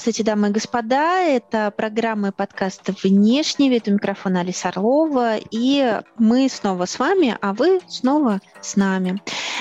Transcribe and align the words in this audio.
Здравствуйте, 0.00 0.24
дамы 0.24 0.48
и 0.48 0.52
господа. 0.52 1.20
Это 1.20 1.70
программа 1.76 2.28
и 2.28 2.32
подкаст 2.32 2.88
«Внешний 3.02 3.68
вид». 3.68 3.86
У 3.86 3.90
микрофона 3.90 4.40
Алиса 4.40 4.70
Орлова. 4.70 5.36
И 5.50 6.00
мы 6.16 6.48
снова 6.48 6.86
с 6.86 6.98
вами, 6.98 7.36
а 7.42 7.52
вы 7.52 7.80
снова 7.86 8.40
с 8.62 8.76
нами. 8.76 9.20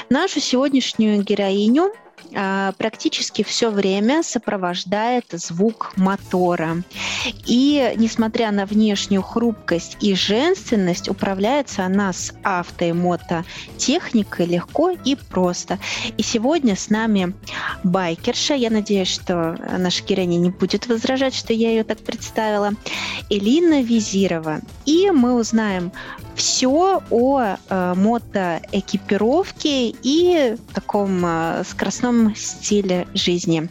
Нашу 0.09 0.39
сегодняшнюю 0.39 1.23
героиню 1.23 1.91
практически 2.31 3.43
все 3.43 3.69
время 3.69 4.23
сопровождает 4.23 5.25
звук 5.31 5.93
мотора. 5.95 6.83
И 7.45 7.93
несмотря 7.97 8.51
на 8.51 8.65
внешнюю 8.65 9.21
хрупкость 9.21 9.97
и 10.01 10.15
женственность, 10.15 11.09
управляется 11.09 11.85
она 11.85 12.13
с 12.13 12.33
авто 12.43 12.85
и 12.85 12.91
мототехникой 12.91 14.45
легко 14.45 14.91
и 14.91 15.15
просто. 15.15 15.79
И 16.17 16.23
сегодня 16.23 16.75
с 16.75 16.89
нами 16.89 17.33
байкерша. 17.83 18.53
Я 18.53 18.69
надеюсь, 18.69 19.09
что 19.09 19.57
наша 19.77 20.03
героиня 20.03 20.37
не 20.37 20.49
будет 20.49 20.87
возражать, 20.87 21.33
что 21.33 21.53
я 21.53 21.69
ее 21.69 21.83
так 21.83 21.99
представила. 21.99 22.71
Элина 23.29 23.81
Визирова. 23.81 24.61
И 24.85 25.11
мы 25.11 25.33
узнаем 25.33 25.91
все 26.35 27.01
о 27.09 27.41
э, 27.41 27.93
мотоэкипировке 27.95 29.89
и 29.89 30.55
таком 30.73 31.25
э, 31.25 31.63
скоростном 31.65 32.18
стиле 32.35 33.07
жизни. 33.13 33.69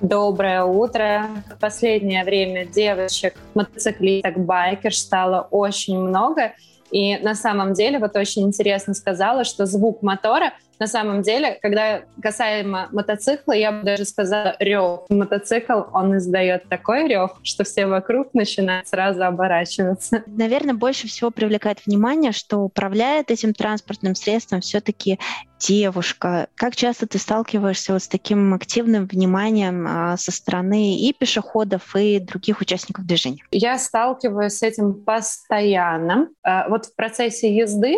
Доброе 0.00 0.64
утро. 0.64 1.28
В 1.54 1.58
последнее 1.58 2.22
время 2.24 2.66
девочек, 2.66 3.34
мотоциклисток, 3.54 4.38
байкер 4.38 4.94
стало 4.94 5.48
очень 5.50 5.98
много. 5.98 6.52
И 6.90 7.16
на 7.18 7.34
самом 7.34 7.72
деле, 7.72 7.98
вот 7.98 8.14
очень 8.16 8.42
интересно 8.42 8.94
сказала, 8.94 9.44
что 9.44 9.66
звук 9.66 10.02
мотора— 10.02 10.52
на 10.78 10.86
самом 10.86 11.22
деле, 11.22 11.58
когда 11.62 12.02
касаемо 12.22 12.88
мотоцикла, 12.92 13.52
я 13.52 13.72
бы 13.72 13.82
даже 13.84 14.04
сказала 14.04 14.56
рев. 14.58 15.00
Мотоцикл, 15.08 15.82
он 15.92 16.16
издает 16.16 16.68
такой 16.68 17.08
рев, 17.08 17.32
что 17.42 17.64
все 17.64 17.86
вокруг 17.86 18.34
начинают 18.34 18.88
сразу 18.88 19.24
оборачиваться. 19.24 20.22
Наверное, 20.26 20.74
больше 20.74 21.08
всего 21.08 21.30
привлекает 21.30 21.84
внимание, 21.86 22.32
что 22.32 22.58
управляет 22.58 23.30
этим 23.30 23.54
транспортным 23.54 24.14
средством 24.14 24.60
все-таки 24.60 25.18
девушка. 25.58 26.48
Как 26.54 26.76
часто 26.76 27.06
ты 27.06 27.18
сталкиваешься 27.18 27.92
вот 27.92 28.02
с 28.02 28.08
таким 28.08 28.54
активным 28.54 29.06
вниманием 29.06 29.86
а, 29.88 30.16
со 30.16 30.30
стороны 30.30 30.98
и 30.98 31.12
пешеходов, 31.12 31.96
и 31.96 32.18
других 32.18 32.60
участников 32.60 33.06
движения? 33.06 33.42
Я 33.50 33.78
сталкиваюсь 33.78 34.58
с 34.58 34.62
этим 34.62 34.94
постоянно. 34.94 36.28
А, 36.42 36.68
вот 36.68 36.86
в 36.86 36.94
процессе 36.94 37.54
езды 37.54 37.96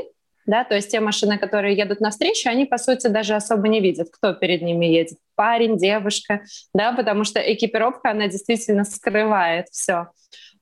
да, 0.49 0.65
то 0.65 0.75
есть 0.75 0.91
те 0.91 0.99
машины, 1.01 1.37
которые 1.37 1.77
едут 1.77 2.01
навстречу, 2.01 2.49
они, 2.49 2.65
по 2.65 2.79
сути, 2.79 3.07
даже 3.09 3.35
особо 3.35 3.69
не 3.69 3.81
видят, 3.81 4.09
кто 4.11 4.33
перед 4.33 4.63
ними 4.63 4.87
едет, 4.87 5.19
парень, 5.35 5.77
девушка, 5.77 6.41
да, 6.73 6.93
потому 6.95 7.25
что 7.25 7.39
экипировка, 7.39 8.11
она 8.11 8.29
действительно 8.29 8.85
скрывает 8.85 9.67
все. 9.71 10.09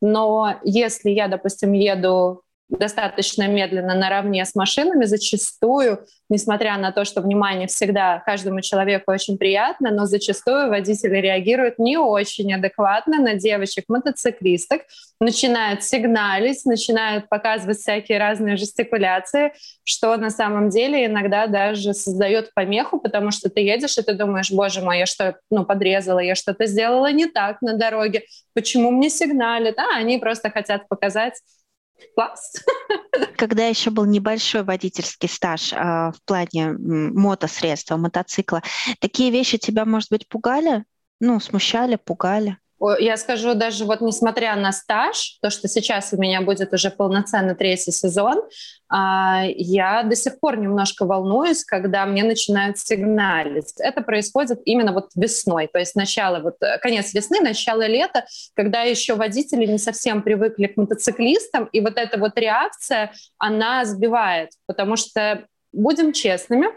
Но 0.00 0.56
если 0.64 1.10
я, 1.10 1.28
допустим, 1.28 1.72
еду 1.72 2.42
достаточно 2.68 3.46
медленно 3.46 3.94
наравне 3.94 4.44
с 4.44 4.54
машинами, 4.54 5.04
зачастую, 5.04 6.04
несмотря 6.28 6.76
на 6.78 6.90
то, 6.90 7.04
что 7.04 7.20
внимание 7.20 7.68
всегда 7.68 8.22
каждому 8.26 8.60
человеку 8.60 9.12
очень 9.12 9.38
приятно, 9.38 9.90
но 9.92 10.06
зачастую 10.06 10.68
водители 10.68 11.16
реагируют 11.16 11.78
не 11.78 11.96
очень 11.96 12.52
адекватно 12.52 13.18
на 13.18 13.34
девочек-мотоциклисток, 13.34 14.82
начинают 15.20 15.84
сигналить, 15.84 16.64
начинают 16.64 17.28
показывать 17.28 17.78
всякие 17.78 18.18
разные 18.18 18.56
жестикуляции, 18.56 19.52
что 19.84 20.16
на 20.16 20.30
самом 20.30 20.68
деле 20.68 21.06
иногда 21.06 21.46
даже 21.46 21.94
создает 21.94 22.52
помеху, 22.52 22.98
потому 22.98 23.30
что 23.30 23.48
ты 23.48 23.60
едешь 23.60 23.96
и 23.96 24.02
ты 24.02 24.14
думаешь, 24.14 24.50
боже 24.50 24.80
мой, 24.80 24.98
я 24.98 25.06
что, 25.06 25.36
ну, 25.50 25.64
подрезала, 25.64 26.18
я 26.18 26.34
что-то 26.34 26.66
сделала 26.66 27.12
не 27.12 27.26
так 27.26 27.62
на 27.62 27.74
дороге, 27.74 28.24
почему 28.54 28.90
мне 28.90 29.08
сигналят? 29.08 29.78
А, 29.78 29.96
они 29.96 30.18
просто 30.18 30.50
хотят 30.50 30.88
показать 30.88 31.34
Класс. 32.14 32.64
Когда 33.36 33.66
еще 33.66 33.90
был 33.90 34.04
небольшой 34.04 34.62
водительский 34.62 35.28
стаж 35.28 35.72
э, 35.72 35.76
в 35.76 36.16
плане 36.24 36.72
мотосредства, 36.72 37.96
мотоцикла, 37.96 38.62
такие 39.00 39.30
вещи 39.30 39.58
тебя, 39.58 39.84
может 39.84 40.10
быть, 40.10 40.28
пугали? 40.28 40.84
Ну, 41.20 41.40
смущали, 41.40 41.96
пугали? 41.96 42.58
Я 42.98 43.16
скажу, 43.16 43.54
даже 43.54 43.86
вот 43.86 44.02
несмотря 44.02 44.54
на 44.54 44.70
стаж, 44.70 45.38
то, 45.40 45.48
что 45.48 45.66
сейчас 45.66 46.12
у 46.12 46.18
меня 46.18 46.42
будет 46.42 46.74
уже 46.74 46.90
полноценный 46.90 47.54
третий 47.54 47.90
сезон, 47.90 48.42
а, 48.88 49.44
я 49.46 50.02
до 50.02 50.14
сих 50.14 50.38
пор 50.40 50.58
немножко 50.58 51.06
волнуюсь, 51.06 51.64
когда 51.64 52.04
мне 52.04 52.22
начинают 52.22 52.78
сигналить. 52.78 53.72
Это 53.78 54.02
происходит 54.02 54.60
именно 54.66 54.92
вот 54.92 55.08
весной, 55.14 55.68
то 55.72 55.78
есть 55.78 55.96
начало, 55.96 56.40
вот 56.40 56.56
э, 56.60 56.78
конец 56.78 57.14
весны, 57.14 57.40
начало 57.40 57.86
лета, 57.86 58.26
когда 58.54 58.82
еще 58.82 59.14
водители 59.14 59.64
не 59.64 59.78
совсем 59.78 60.22
привыкли 60.22 60.66
к 60.66 60.76
мотоциклистам, 60.76 61.64
и 61.72 61.80
вот 61.80 61.96
эта 61.96 62.18
вот 62.18 62.38
реакция, 62.38 63.12
она 63.38 63.86
сбивает, 63.86 64.50
потому 64.66 64.96
что, 64.96 65.46
будем 65.72 66.12
честными, 66.12 66.68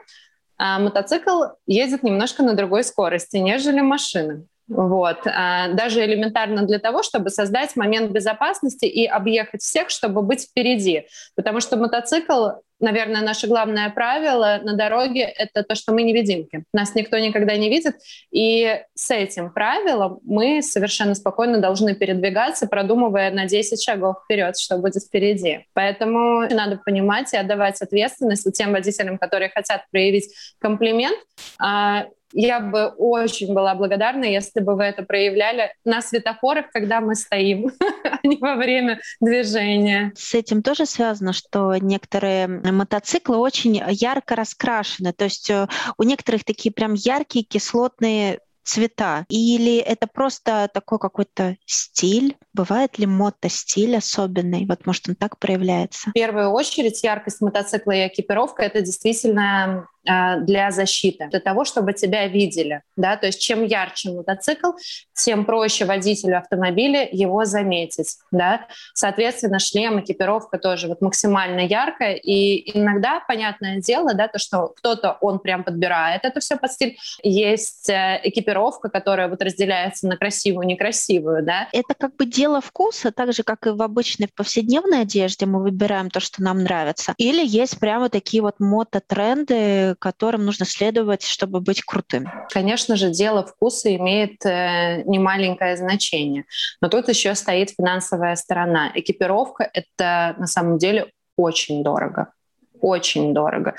а, 0.58 0.80
мотоцикл 0.80 1.44
ездит 1.68 2.04
немножко 2.04 2.42
на 2.42 2.54
другой 2.54 2.84
скорости, 2.84 3.38
нежели 3.38 3.82
машина. 3.82 4.44
Вот. 4.70 5.26
А, 5.26 5.70
даже 5.70 6.06
элементарно 6.06 6.62
для 6.62 6.78
того, 6.78 7.02
чтобы 7.02 7.32
создать 7.32 7.76
момент 7.76 8.12
безопасности 8.12 8.86
и 8.86 9.06
объехать 9.06 9.62
всех, 9.62 9.90
чтобы 9.90 10.22
быть 10.22 10.44
впереди. 10.44 11.08
Потому 11.36 11.60
что 11.60 11.76
мотоцикл, 11.76 12.50
наверное, 12.80 13.22
наше 13.22 13.48
главное 13.48 13.90
правило 13.90 14.60
на 14.62 14.76
дороге— 14.76 15.22
это 15.38 15.64
то, 15.64 15.74
что 15.74 15.92
мы 15.92 16.04
невидимки. 16.04 16.66
Нас 16.72 16.94
никто 16.94 17.18
никогда 17.18 17.58
не 17.58 17.68
видит. 17.70 17.96
И 18.32 18.80
с 18.94 19.10
этим 19.10 19.52
правилом 19.52 20.20
мы 20.24 20.62
совершенно 20.62 21.16
спокойно 21.16 21.58
должны 21.58 21.96
передвигаться, 21.96 22.68
продумывая 22.68 23.32
на 23.32 23.48
10 23.48 23.82
шагов 23.82 24.18
вперед, 24.24 24.56
что 24.60 24.78
будет 24.78 25.04
впереди. 25.04 25.66
Поэтому 25.74 26.42
надо 26.42 26.80
понимать 26.86 27.34
и 27.34 27.38
отдавать 27.38 27.82
ответственность 27.82 28.48
тем 28.54 28.72
водителям, 28.72 29.18
которые 29.18 29.50
хотят 29.50 29.86
проявить 29.92 30.32
комплимент, 30.60 31.18
а, 31.58 32.06
я 32.34 32.60
бы 32.60 32.88
очень 32.98 33.54
была 33.54 33.76
благодарна, 33.76 34.26
если 34.26 34.60
бы 34.60 34.76
вы 34.76 34.84
это 34.84 35.04
проявляли 35.04 35.74
на 35.86 36.02
светофорах, 36.02 36.72
когда 36.72 37.02
мы 37.02 37.16
стоим, 37.16 37.72
а 38.04 38.20
не 38.28 38.38
во 38.38 38.56
время 38.56 39.00
движения. 39.20 40.12
С 40.16 40.34
этим 40.34 40.62
тоже 40.62 40.86
связано, 40.86 41.34
что 41.34 41.76
некоторые 41.76 42.48
мотоциклы 42.48 43.38
очень 43.38 43.82
ярко 43.90 44.36
раскрашены. 44.36 45.14
То 45.14 45.26
есть 45.26 45.50
э, 45.50 45.68
у 45.98 46.04
некоторых 46.04 46.44
такие 46.44 46.74
прям 46.74 46.94
яркие 46.94 47.44
кислотные 47.46 48.40
цвета? 48.70 49.26
Или 49.30 49.78
это 49.78 50.08
просто 50.08 50.70
такой 50.74 51.00
какой-то 51.00 51.58
стиль? 51.66 52.38
Бывает 52.54 53.00
ли 53.00 53.06
мото-стиль 53.06 53.98
особенный? 53.98 54.66
Вот 54.68 54.86
может 54.86 55.10
он 55.10 55.16
так 55.16 55.40
проявляется? 55.40 56.12
В 56.12 56.14
первую 56.14 56.52
очередь 56.52 57.04
яркость 57.04 57.42
мотоцикла 57.42 57.92
и 57.92 58.08
экипировка— 58.08 58.62
это 58.64 58.82
действительно 58.82 59.88
для 60.04 60.72
защиты, 60.72 61.28
для 61.30 61.40
того, 61.40 61.66
чтобы 61.66 61.94
тебя 61.94 62.28
видели. 62.28 62.82
Да? 62.96 63.18
То 63.18 63.28
есть 63.28 63.42
чем 63.42 63.64
ярче 63.64 64.12
мотоцикл, 64.12 64.72
тем 65.14 65.46
проще 65.46 65.86
водителю 65.86 66.38
автомобиля 66.38 67.08
его 67.12 67.46
заметить. 67.46 68.18
Да? 68.32 68.68
Соответственно, 68.94 69.60
шлем, 69.60 70.00
экипировка 70.00 70.58
тоже 70.58 70.88
вот 70.88 71.02
максимально 71.02 71.62
яркая. 71.62 72.16
И 72.16 72.78
иногда, 72.78 73.22
понятное 73.28 73.80
дело, 73.82 74.14
да, 74.14 74.28
то, 74.28 74.40
что 74.40 74.70
кто-то, 74.70 75.18
он 75.22 75.40
прям 75.40 75.64
подбирает 75.64 76.24
это 76.24 76.40
все 76.40 76.58
под 76.58 76.72
стиль. 76.72 76.98
Есть 77.24 77.90
э, 77.90 78.22
экипировка, 78.24 78.90
которая 78.90 79.28
вот 79.28 79.42
разделяется 79.42 80.08
на 80.08 80.18
красивую, 80.18 80.68
некрасивую. 80.68 81.44
Да? 81.44 81.68
Это 81.74 81.94
как 81.98 82.16
бы 82.16 82.26
дело 82.26 82.62
вкуса, 82.62 83.12
так 83.12 83.34
же, 83.34 83.44
как 83.44 83.68
и 83.68 83.72
в 83.72 83.82
обычной 83.82 84.30
повседневной 84.34 85.02
одежде 85.02 85.46
мы 85.46 85.62
выбираем 85.62 86.10
то, 86.10 86.20
что 86.20 86.42
нам 86.42 86.64
нравится. 86.64 87.14
Или 87.18 87.46
есть 87.46 87.80
прямо 87.80 88.10
такие 88.10 88.42
вот 88.42 88.60
мото-тренды, 88.60 89.89
которым 89.96 90.46
нужно 90.46 90.66
следовать, 90.66 91.24
чтобы 91.24 91.62
быть 91.62 91.84
крутым? 91.84 92.28
Конечно 92.52 92.96
же, 92.96 93.10
дело 93.10 93.46
вкуса 93.46 93.96
имеет 93.96 94.46
э, 94.46 95.04
немаленькое 95.06 95.78
значение. 95.78 96.46
Но 96.82 96.90
тут 96.90 97.10
еще 97.10 97.36
стоит 97.36 97.72
финансовая 97.72 98.36
сторона. 98.36 98.92
Экипировка— 98.96 99.70
это 99.74 100.36
на 100.38 100.48
самом 100.48 100.78
деле 100.78 101.12
очень 101.38 101.84
дорого. 101.84 102.34
Очень 102.82 103.34
дорого. 103.34 103.76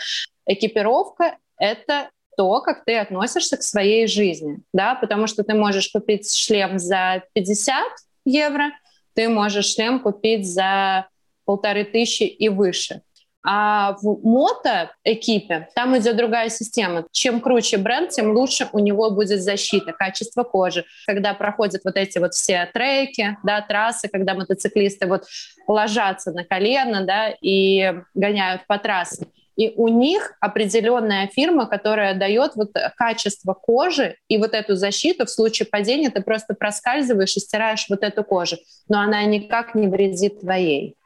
Экипировка— 0.46 1.36
это 1.58 2.10
то, 2.36 2.60
как 2.62 2.84
ты 2.84 2.96
относишься 2.96 3.56
к 3.56 3.62
своей 3.62 4.06
жизни, 4.06 4.60
да, 4.72 4.94
потому 4.94 5.26
что 5.26 5.44
ты 5.44 5.54
можешь 5.54 5.88
купить 5.88 6.34
шлем 6.34 6.78
за 6.78 7.22
50 7.34 7.84
евро, 8.24 8.70
ты 9.14 9.28
можешь 9.28 9.74
шлем 9.74 10.00
купить 10.00 10.50
за 10.50 11.06
полторы 11.44 11.84
тысячи 11.84 12.22
и 12.22 12.48
выше. 12.48 13.02
А 13.42 13.96
в 14.02 14.20
мото-экипе 14.22 15.68
там 15.74 15.96
идет 15.96 16.16
другая 16.16 16.50
система. 16.50 17.06
Чем 17.10 17.40
круче 17.40 17.78
бренд, 17.78 18.10
тем 18.10 18.36
лучше 18.36 18.68
у 18.72 18.78
него 18.78 19.10
будет 19.10 19.40
защита, 19.40 19.92
качество 19.92 20.42
кожи. 20.42 20.84
Когда 21.06 21.32
проходят 21.32 21.82
вот 21.84 21.96
эти 21.96 22.18
вот 22.18 22.34
все 22.34 22.68
треки, 22.72 23.38
да, 23.42 23.62
трассы, 23.62 24.08
когда 24.08 24.34
мотоциклисты 24.34 25.06
вот 25.06 25.24
ложатся 25.66 26.32
на 26.32 26.44
колено, 26.44 27.04
да, 27.06 27.30
и 27.40 27.94
гоняют 28.14 28.66
по 28.66 28.78
трассе. 28.78 29.26
И 29.56 29.74
у 29.76 29.88
них 29.88 30.32
определенная 30.40 31.26
фирма, 31.26 31.66
которая 31.66 32.14
дает 32.14 32.52
вот 32.56 32.70
качество 32.96 33.52
кожи 33.52 34.16
и 34.28 34.38
вот 34.38 34.54
эту 34.54 34.74
защиту 34.74 35.26
в 35.26 35.30
случае 35.30 35.66
падения 35.66 36.08
ты 36.08 36.22
просто 36.22 36.54
проскальзываешь 36.54 37.36
и 37.36 37.40
стираешь 37.40 37.86
вот 37.90 38.02
эту 38.02 38.24
кожу, 38.24 38.56
но 38.88 39.00
она 39.00 39.22
никак 39.24 39.74
не 39.74 39.86
вредит 39.86 40.40
твоей. 40.40 40.96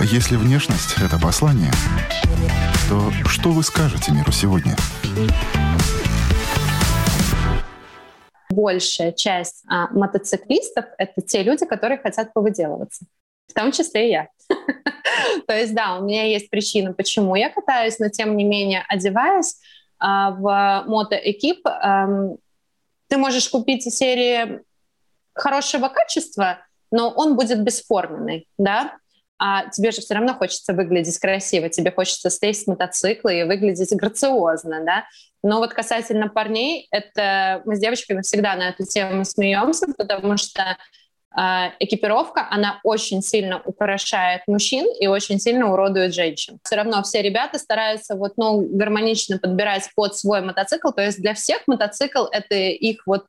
Если 0.00 0.36
внешность— 0.36 0.94
это 1.02 1.18
послание, 1.18 1.70
то 2.90 3.10
что 3.28 3.48
вы 3.48 3.62
скажете 3.62 4.12
миру 4.12 4.30
сегодня? 4.30 4.76
Большая 8.50 9.12
часть 9.12 9.64
а, 9.66 9.88
мотоциклистов— 9.88 10.84
это 10.98 11.22
те 11.22 11.42
люди, 11.42 11.64
которые 11.64 11.96
хотят 11.96 12.34
повыделываться. 12.34 13.06
В 13.48 13.54
том 13.54 13.72
числе 13.72 14.08
и 14.08 14.10
я. 14.10 14.28
То 15.46 15.56
есть, 15.56 15.74
да, 15.74 15.96
у 15.96 16.04
меня 16.04 16.24
есть 16.24 16.50
причина, 16.50 16.92
почему 16.92 17.34
я 17.34 17.48
катаюсь, 17.48 17.98
но 17.98 18.10
тем 18.10 18.36
не 18.36 18.44
менее, 18.44 18.84
одеваясь 18.88 19.56
а, 19.98 20.32
в 20.32 20.84
мотоэкип, 20.88 21.66
ты 23.08 23.16
можешь 23.16 23.48
купить 23.48 23.90
серии 23.94 24.60
хорошего 25.32 25.88
качества, 25.88 26.58
но 26.90 27.08
он 27.08 27.34
будет 27.34 27.62
бесформенный, 27.62 28.46
да, 28.58 28.98
а 29.38 29.68
тебе 29.68 29.90
же 29.90 30.00
все 30.00 30.14
равно 30.14 30.34
хочется 30.34 30.72
выглядеть 30.72 31.18
красиво, 31.18 31.68
тебе 31.68 31.90
хочется 31.90 32.30
слезть 32.30 32.64
с 32.64 32.66
мотоцикла 32.66 33.28
и 33.28 33.44
выглядеть 33.44 33.94
грациозно, 33.94 34.84
да. 34.84 35.04
Но 35.42 35.58
вот 35.58 35.74
касательно 35.74 36.28
парней, 36.28 36.88
это 36.90 37.62
мы 37.66 37.76
с 37.76 37.80
девочками 37.80 38.22
всегда 38.22 38.56
на 38.56 38.70
эту 38.70 38.84
тему 38.84 39.24
смеемся, 39.24 39.86
потому 39.96 40.36
что 40.36 40.76
экипировка, 41.36 42.46
она 42.50 42.80
очень 42.82 43.22
сильно 43.22 43.60
украшает 43.64 44.42
мужчин 44.46 44.86
и 45.00 45.06
очень 45.06 45.38
сильно 45.38 45.70
уродует 45.70 46.14
женщин. 46.14 46.58
Все 46.64 46.76
равно 46.76 47.02
все 47.02 47.20
ребята 47.22 47.58
стараются 47.58 48.14
вот, 48.14 48.32
ну, 48.36 48.66
гармонично 48.70 49.38
подбирать 49.38 49.90
под 49.94 50.16
свой 50.16 50.40
мотоцикл, 50.40 50.90
то 50.90 51.02
есть 51.02 51.20
для 51.20 51.34
всех 51.34 51.62
мотоцикл— 51.66 52.24
это 52.32 52.54
их 52.54 53.02
вот 53.06 53.26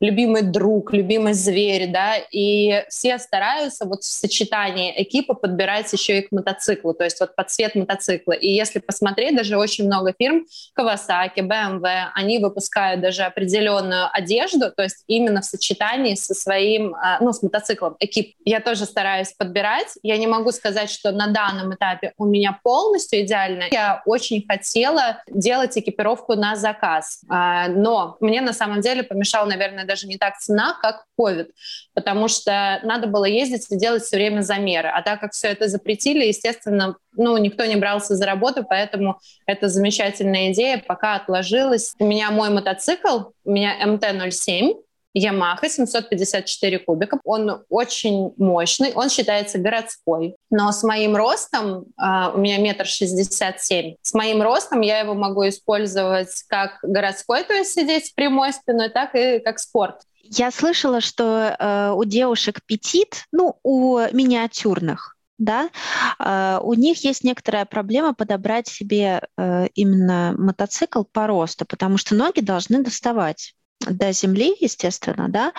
любимый 0.00 0.42
друг, 0.42 0.92
любимый 0.92 1.32
зверь, 1.32 1.90
да, 1.90 2.16
и 2.16 2.84
все 2.88 3.18
стараются 3.18 3.84
вот 3.84 4.02
в 4.02 4.06
сочетании 4.06 4.94
экипа 4.96 5.34
подбирать 5.34 5.92
еще 5.92 6.18
и 6.20 6.22
к 6.22 6.30
мотоциклу, 6.30 6.94
то 6.94 7.04
есть 7.04 7.18
вот 7.20 7.34
под 7.34 7.50
цвет 7.50 7.74
мотоцикла. 7.74 8.32
И 8.32 8.48
если 8.48 8.78
посмотреть, 8.78 9.36
даже 9.36 9.56
очень 9.56 9.86
много 9.86 10.14
фирм, 10.16 10.46
Kawasaki, 10.78 11.38
BMW, 11.38 12.04
они 12.14 12.38
выпускают 12.38 13.00
даже 13.00 13.22
определенную 13.22 14.06
одежду, 14.12 14.70
то 14.70 14.84
есть 14.84 15.02
именно 15.08 15.40
в 15.40 15.44
сочетании 15.44 16.14
со 16.14 16.34
своим, 16.34 16.94
а, 16.94 17.18
ну, 17.20 17.32
с 17.32 17.42
мотоциклом, 17.48 17.96
экип. 17.98 18.36
Я 18.44 18.60
тоже 18.60 18.84
стараюсь 18.84 19.32
подбирать. 19.32 19.98
Я 20.02 20.16
не 20.18 20.26
могу 20.26 20.52
сказать, 20.52 20.90
что 20.90 21.10
на 21.10 21.28
данном 21.28 21.74
этапе 21.74 22.12
у 22.16 22.24
меня 22.24 22.58
полностью 22.62 23.20
идеально. 23.20 23.64
Я 23.70 24.02
очень 24.06 24.44
хотела 24.46 25.22
делать 25.28 25.76
экипировку 25.76 26.34
на 26.34 26.56
заказ, 26.56 27.22
а, 27.28 27.68
но 27.68 28.16
мне 28.20 28.40
на 28.40 28.52
самом 28.52 28.80
деле 28.80 29.02
помешал, 29.02 29.46
наверное, 29.46 29.84
даже 29.84 30.06
не 30.06 30.16
так 30.16 30.38
цена, 30.38 30.76
как 30.80 31.04
COVID, 31.18 31.48
потому 31.94 32.28
что 32.28 32.80
надо 32.82 33.06
было 33.06 33.24
ездить 33.24 33.66
и 33.70 33.76
делать 33.76 34.04
все 34.04 34.16
время 34.16 34.42
замеры. 34.42 34.88
А 34.88 35.02
так 35.02 35.20
как 35.20 35.32
все 35.32 35.48
это 35.48 35.68
запретили, 35.68 36.24
естественно, 36.24 36.96
ну, 37.16 37.36
никто 37.36 37.64
не 37.64 37.76
брался 37.76 38.14
за 38.14 38.26
работу, 38.26 38.64
поэтому 38.68 39.18
это 39.46 39.68
замечательная 39.68 40.52
идея 40.52 40.82
пока 40.86 41.16
отложилась. 41.16 41.94
У 41.98 42.06
меня 42.06 42.30
мой 42.30 42.50
мотоцикл, 42.50 43.30
у 43.44 43.50
меня 43.50 43.74
МТ-07, 43.84 44.74
Yamaha 45.16 45.68
754 45.68 46.78
кубика. 46.80 47.18
Он 47.24 47.62
очень 47.68 48.32
мощный, 48.36 48.92
он 48.94 49.08
считается 49.08 49.58
городской. 49.58 50.36
Но 50.50 50.72
с 50.72 50.82
моим 50.82 51.16
ростом, 51.16 51.86
uh, 52.00 52.34
у 52.34 52.38
меня 52.38 52.58
метр 52.58 52.86
шестьдесят 52.86 53.62
семь, 53.62 53.94
с 54.02 54.14
моим 54.14 54.42
ростом 54.42 54.80
я 54.80 55.00
его 55.00 55.14
могу 55.14 55.48
использовать 55.48 56.44
как 56.48 56.78
городской, 56.82 57.44
то 57.44 57.54
есть 57.54 57.72
сидеть 57.72 58.06
с 58.06 58.10
прямой 58.10 58.52
спиной, 58.52 58.88
так 58.90 59.14
и 59.14 59.38
как 59.38 59.58
спорт. 59.58 60.02
Я 60.30 60.50
слышала, 60.50 61.00
что 61.00 61.56
э, 61.58 61.92
у 61.96 62.04
девушек 62.04 62.60
петит, 62.64 63.24
ну, 63.32 63.58
у 63.62 63.98
миниатюрных, 64.12 65.16
да, 65.38 65.70
э, 66.18 66.58
у 66.62 66.74
них 66.74 67.02
есть 67.04 67.24
некоторая 67.24 67.64
проблема 67.64 68.12
подобрать 68.12 68.68
себе 68.68 69.22
э, 69.38 69.68
именно 69.74 70.34
мотоцикл 70.36 71.04
по 71.04 71.26
росту, 71.26 71.64
потому 71.64 71.96
что 71.96 72.14
ноги 72.14 72.40
должны 72.40 72.82
доставать 72.82 73.54
до 73.80 74.12
земли, 74.12 74.56
естественно, 74.60 75.28
да, 75.28 75.52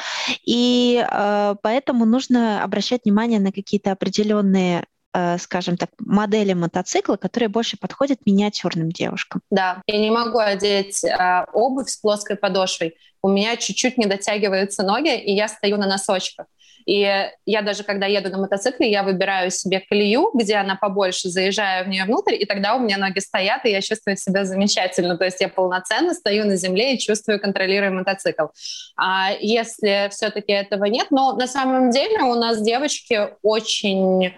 и 0.46 1.06
э, 1.10 1.56
поэтому 1.62 2.06
нужно 2.06 2.64
обращать 2.64 3.06
внимание 3.06 3.40
на 3.40 3.52
какие-то 3.52 3.92
определенные 3.92 4.86
э, 5.14 5.38
скажем 5.38 5.78
так, 5.78 5.90
модели 6.00 6.54
мотоцикла, 6.54 7.16
которые 7.16 7.50
больше 7.50 7.78
подходят 7.78 8.20
миниатюрным 8.26 8.92
девушкам. 8.92 9.42
Да, 9.50 9.82
я 9.88 10.00
не 10.00 10.12
могу 10.12 10.40
одеть 10.40 11.04
э, 11.04 11.46
обувь 11.54 11.90
с 11.90 11.98
плоской 11.98 12.36
подошвой. 12.36 12.96
У 13.22 13.30
меня 13.30 13.58
чуть-чуть 13.58 13.98
не 13.98 14.06
дотягиваются 14.06 14.84
ноги, 14.84 15.18
и 15.18 15.34
я 15.34 15.48
стою 15.48 15.78
на 15.78 15.88
носочках. 15.88 16.46
И 16.90 17.02
я 17.46 17.62
даже, 17.62 17.84
когда 17.84 18.08
еду 18.08 18.32
на 18.32 18.40
мотоцикле, 18.40 18.90
я 18.90 19.04
выбираю 19.04 19.52
себе 19.52 19.80
колею, 19.80 20.32
где 20.34 20.56
она 20.56 20.76
побольше, 20.76 21.30
заезжаю 21.30 21.86
в 21.86 21.88
нее 21.88 22.06
внутрь, 22.06 22.34
и 22.34 22.46
тогда 22.46 22.74
у 22.74 22.80
меня 22.80 22.98
ноги 22.98 23.20
стоят, 23.20 23.64
и 23.66 23.70
я 23.70 23.80
чувствую 23.80 24.18
себя 24.18 24.44
замечательно. 24.44 25.16
То 25.16 25.26
есть 25.26 25.40
я 25.40 25.50
полноценно 25.50 26.16
стою 26.16 26.46
на 26.46 26.56
земле 26.56 26.96
и 26.96 27.00
чувствую, 27.00 27.40
контролирую 27.40 27.94
мотоцикл. 27.94 28.46
А 28.98 29.30
если 29.40 30.10
все-таки 30.10 30.52
этого 30.52 30.86
нет, 30.86 31.12
но 31.12 31.34
на 31.34 31.46
самом 31.46 31.92
деле 31.92 32.24
у 32.24 32.34
нас 32.34 32.60
девочки 32.60 33.20
очень 33.44 34.34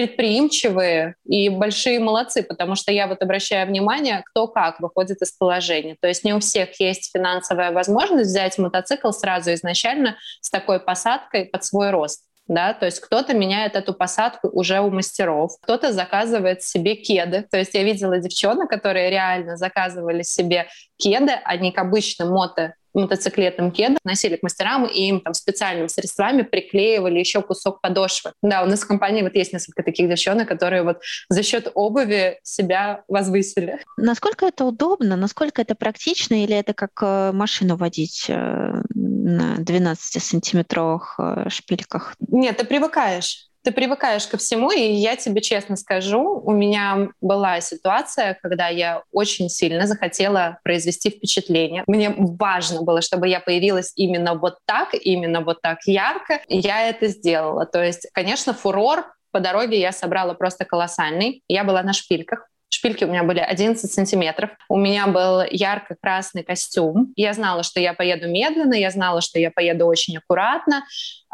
предприимчивые 0.00 1.16
и 1.26 1.50
большие 1.50 2.00
молодцы, 2.00 2.42
потому 2.42 2.74
что 2.74 2.90
я 2.90 3.06
вот 3.06 3.20
обращаю 3.20 3.66
внимание, 3.66 4.22
кто 4.30 4.48
как 4.48 4.80
выходит 4.80 5.20
из 5.20 5.30
положения. 5.30 5.94
То 6.00 6.08
есть 6.08 6.24
не 6.24 6.32
у 6.32 6.40
всех 6.40 6.80
есть 6.80 7.10
финансовая 7.12 7.70
возможность 7.70 8.30
взять 8.30 8.56
мотоцикл 8.56 9.10
сразу 9.10 9.52
изначально 9.52 10.16
с 10.40 10.48
такой 10.48 10.80
посадкой 10.80 11.44
под 11.44 11.64
свой 11.64 11.90
рост. 11.90 12.22
Да, 12.48 12.72
то 12.72 12.86
есть 12.86 13.00
кто-то 13.00 13.34
меняет 13.34 13.76
эту 13.76 13.92
посадку 13.92 14.48
уже 14.48 14.80
у 14.80 14.90
мастеров, 14.90 15.52
кто-то 15.60 15.92
заказывает 15.92 16.62
себе 16.62 16.94
кеды. 16.94 17.46
То 17.50 17.58
есть 17.58 17.74
я 17.74 17.84
видела 17.84 18.18
девчонок, 18.18 18.70
которые 18.70 19.10
реально 19.10 19.58
заказывали 19.58 20.22
себе 20.22 20.66
кеды, 20.96 21.32
а 21.44 21.56
не 21.58 21.72
к 21.72 21.78
обычным 21.78 22.30
мото 22.30 22.74
мотоциклетным 22.94 23.70
кедом, 23.70 23.98
носили 24.04 24.36
к 24.36 24.42
мастерам, 24.42 24.86
и 24.86 25.00
им 25.00 25.20
там 25.20 25.34
специальными 25.34 25.88
средствами 25.88 26.42
приклеивали 26.42 27.18
еще 27.18 27.42
кусок 27.42 27.80
подошвы. 27.80 28.32
Да, 28.42 28.62
у 28.62 28.66
нас 28.66 28.80
в 28.80 28.86
компании 28.86 29.22
вот 29.22 29.34
есть 29.34 29.52
несколько 29.52 29.82
таких 29.82 30.08
девчонок, 30.08 30.48
которые 30.48 30.82
вот 30.82 31.00
за 31.28 31.42
счет 31.42 31.70
обуви 31.74 32.38
себя 32.42 33.04
возвысили. 33.08 33.80
Насколько 33.96 34.46
это 34.46 34.64
удобно, 34.64 35.16
насколько 35.16 35.62
это 35.62 35.74
практично, 35.74 36.42
или 36.42 36.56
это 36.56 36.74
как 36.74 36.90
э, 37.02 37.32
машину 37.32 37.76
водить 37.76 38.26
э, 38.28 38.82
на 38.94 39.56
12-сантиметровых 39.58 41.14
э, 41.18 41.48
шпильках? 41.48 42.14
Нет, 42.28 42.56
ты 42.56 42.64
привыкаешь 42.64 43.49
ты 43.62 43.72
привыкаешь 43.72 44.26
ко 44.26 44.36
всему, 44.36 44.70
и 44.70 44.80
я 44.80 45.16
тебе 45.16 45.40
честно 45.40 45.76
скажу, 45.76 46.40
у 46.44 46.52
меня 46.52 47.08
была 47.20 47.60
ситуация, 47.60 48.38
когда 48.42 48.68
я 48.68 49.02
очень 49.12 49.48
сильно 49.48 49.86
захотела 49.86 50.58
произвести 50.64 51.10
впечатление. 51.10 51.84
Мне 51.86 52.14
важно 52.16 52.82
было, 52.82 53.02
чтобы 53.02 53.28
я 53.28 53.40
появилась 53.40 53.92
именно 53.96 54.34
вот 54.34 54.58
так, 54.66 54.94
именно 54.94 55.40
вот 55.42 55.60
так 55.62 55.78
ярко, 55.86 56.40
я 56.48 56.88
это 56.88 57.08
сделала. 57.08 57.66
То 57.66 57.82
есть, 57.82 58.08
конечно, 58.12 58.54
фурор 58.54 59.04
по 59.32 59.40
дороге 59.40 59.78
я 59.78 59.92
собрала 59.92 60.34
просто 60.34 60.64
колоссальный. 60.64 61.42
Я 61.46 61.64
была 61.64 61.82
на 61.82 61.92
шпильках, 61.92 62.49
Шпильки 62.70 63.04
у 63.04 63.08
меня 63.08 63.24
были 63.24 63.40
11 63.40 63.92
сантиметров. 63.92 64.50
У 64.68 64.76
меня 64.76 65.08
был 65.08 65.42
ярко-красный 65.42 66.44
костюм. 66.44 67.12
Я 67.16 67.32
знала, 67.32 67.62
что 67.62 67.80
я 67.80 67.94
поеду 67.94 68.28
медленно, 68.28 68.74
я 68.74 68.90
знала, 68.90 69.20
что 69.20 69.38
я 69.38 69.50
поеду 69.50 69.86
очень 69.86 70.16
аккуратно. 70.16 70.84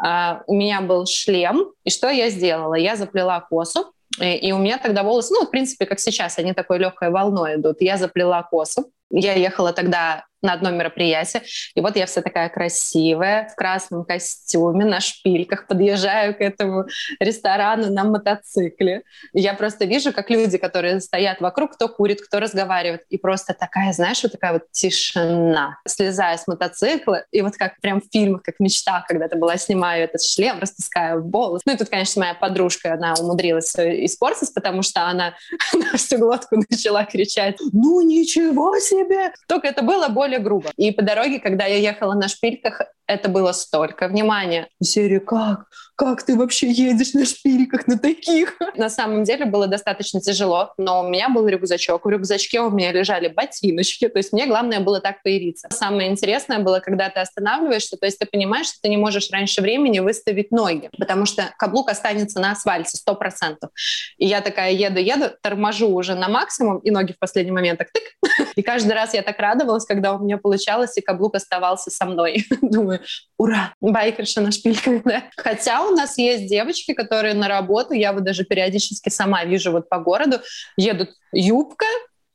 Uh, 0.03 0.41
у 0.45 0.55
меня 0.55 0.81
был 0.81 1.05
шлем. 1.05 1.71
И 1.83 1.89
что 1.89 2.09
я 2.09 2.29
сделала? 2.29 2.75
Я 2.75 2.95
заплела 2.95 3.39
косу. 3.39 3.91
И, 4.19 4.35
и 4.35 4.51
у 4.51 4.57
меня 4.57 4.77
тогда 4.77 5.03
волосы, 5.03 5.33
ну, 5.33 5.45
в 5.45 5.49
принципе, 5.49 5.85
как 5.85 5.99
сейчас, 5.99 6.37
они 6.37 6.53
такой 6.53 6.79
легкой 6.79 7.09
волной 7.09 7.55
идут. 7.55 7.81
Я 7.81 7.97
заплела 7.97 8.43
косу. 8.43 8.91
Я 9.09 9.33
ехала 9.33 9.73
тогда 9.73 10.25
на 10.41 10.53
одно 10.53 10.71
мероприятие. 10.71 11.43
И 11.75 11.81
вот 11.81 11.95
я 11.95 12.05
вся 12.05 12.21
такая 12.21 12.49
красивая, 12.49 13.49
в 13.49 13.55
красном 13.55 14.05
костюме, 14.05 14.85
на 14.85 14.99
шпильках, 14.99 15.67
подъезжаю 15.67 16.35
к 16.35 16.41
этому 16.41 16.85
ресторану 17.19 17.91
на 17.91 18.03
мотоцикле. 18.03 19.03
И 19.33 19.41
я 19.41 19.53
просто 19.53 19.85
вижу, 19.85 20.13
как 20.13 20.29
люди, 20.29 20.57
которые 20.57 20.99
стоят 21.01 21.41
вокруг, 21.41 21.73
кто 21.73 21.87
курит, 21.87 22.21
кто 22.21 22.39
разговаривает. 22.39 23.03
И 23.09 23.17
просто 23.17 23.53
такая, 23.53 23.93
знаешь, 23.93 24.21
вот 24.23 24.31
такая 24.31 24.53
вот 24.53 24.71
тишина. 24.71 25.77
Слезаю 25.87 26.37
с 26.37 26.47
мотоцикла, 26.47 27.25
и 27.31 27.41
вот 27.41 27.55
как 27.57 27.79
прям 27.81 28.01
в 28.01 28.05
фильмах, 28.11 28.43
как 28.43 28.59
мечта, 28.59 29.03
когда 29.07 29.27
ты 29.27 29.37
была, 29.37 29.57
снимаю 29.57 30.03
этот 30.03 30.23
шлем, 30.23 30.59
распускаю 30.59 31.23
волосы. 31.23 31.63
Ну 31.65 31.73
и 31.73 31.77
тут, 31.77 31.89
конечно, 31.89 32.21
моя 32.21 32.33
подружка, 32.33 32.93
она 32.93 33.15
умудрилась 33.19 33.73
испортить, 33.75 34.53
потому 34.53 34.81
что 34.81 35.07
она 35.07 35.33
на 35.73 35.97
всю 35.97 36.17
глотку 36.17 36.57
начала 36.69 37.05
кричать 37.05 37.57
«Ну 37.73 38.01
ничего 38.01 38.77
себе!» 38.79 39.33
Только 39.47 39.67
это 39.67 39.81
было 39.81 40.07
более 40.09 40.26
более 40.27 40.39
грубо. 40.39 40.71
И 40.77 40.91
по 40.91 41.01
дороге, 41.01 41.39
когда 41.39 41.65
я 41.65 41.77
ехала 41.77 42.13
на 42.13 42.27
шпильках, 42.27 42.81
это 43.07 43.29
было 43.29 43.53
столько 43.53 44.07
внимания. 44.07 44.67
В 44.79 44.85
серии 44.85 45.19
«Как? 45.19 45.67
Как 45.95 46.23
ты 46.23 46.35
вообще 46.35 46.69
едешь 46.69 47.13
на 47.13 47.25
шпильках 47.25 47.87
на 47.87 47.97
таких?» 47.97 48.57
На 48.75 48.89
самом 48.89 49.23
деле 49.23 49.45
было 49.45 49.67
достаточно 49.67 50.21
тяжело, 50.21 50.73
но 50.77 51.01
у 51.03 51.09
меня 51.09 51.29
был 51.29 51.47
рюкзачок. 51.47 52.05
В 52.05 52.09
рюкзачке 52.09 52.59
у 52.59 52.69
меня 52.69 52.91
лежали 52.91 53.27
ботиночки. 53.29 54.07
То 54.07 54.19
есть 54.19 54.33
мне 54.33 54.45
главное 54.45 54.79
было 54.79 55.01
так 55.01 55.23
появиться. 55.23 55.67
Самое 55.71 56.11
интересное 56.11 56.59
было, 56.59 56.79
когда 56.79 57.09
ты 57.09 57.19
останавливаешься, 57.19 57.97
то 57.97 58.05
есть 58.05 58.19
ты 58.19 58.27
понимаешь, 58.27 58.67
что 58.67 58.81
ты 58.83 58.89
не 58.89 58.97
можешь 58.97 59.31
раньше 59.31 59.61
времени 59.61 59.99
выставить 59.99 60.51
ноги, 60.51 60.89
потому 60.97 61.25
что 61.25 61.49
каблук 61.57 61.89
останется 61.89 62.39
на 62.39 62.51
асфальте 62.51 62.97
100%. 62.97 63.55
И 64.17 64.27
я 64.27 64.41
такая 64.41 64.73
еду-еду, 64.73 65.31
торможу 65.41 65.87
уже 65.87 66.13
на 66.13 66.27
максимум, 66.27 66.79
и 66.79 66.91
ноги 66.91 67.13
в 67.13 67.19
последний 67.19 67.51
момент 67.51 67.79
так 67.79 67.89
тык. 67.91 68.03
И 68.55 68.61
каждый 68.61 68.93
раз 68.93 69.13
я 69.13 69.21
так 69.21 69.37
радовалась, 69.39 69.85
когда 69.85 70.13
у 70.13 70.19
меня 70.19 70.37
получалось, 70.37 70.97
и 70.97 71.01
каблук 71.01 71.35
оставался 71.35 71.91
со 71.91 72.05
мной. 72.05 72.45
Думаю, 72.61 72.96
ура, 73.37 73.73
байкерша 73.81 74.41
на 74.41 74.51
шпильках, 74.51 75.03
да. 75.03 75.23
Хотя 75.37 75.83
у 75.83 75.95
нас 75.95 76.17
есть 76.17 76.47
девочки, 76.47 76.93
которые 76.93 77.33
на 77.33 77.47
работу, 77.47 77.93
я 77.93 78.13
вот 78.13 78.23
даже 78.23 78.43
периодически 78.43 79.09
сама 79.09 79.45
вижу 79.45 79.71
вот 79.71 79.89
по 79.89 79.99
городу, 79.99 80.39
едут 80.77 81.09
юбка, 81.31 81.85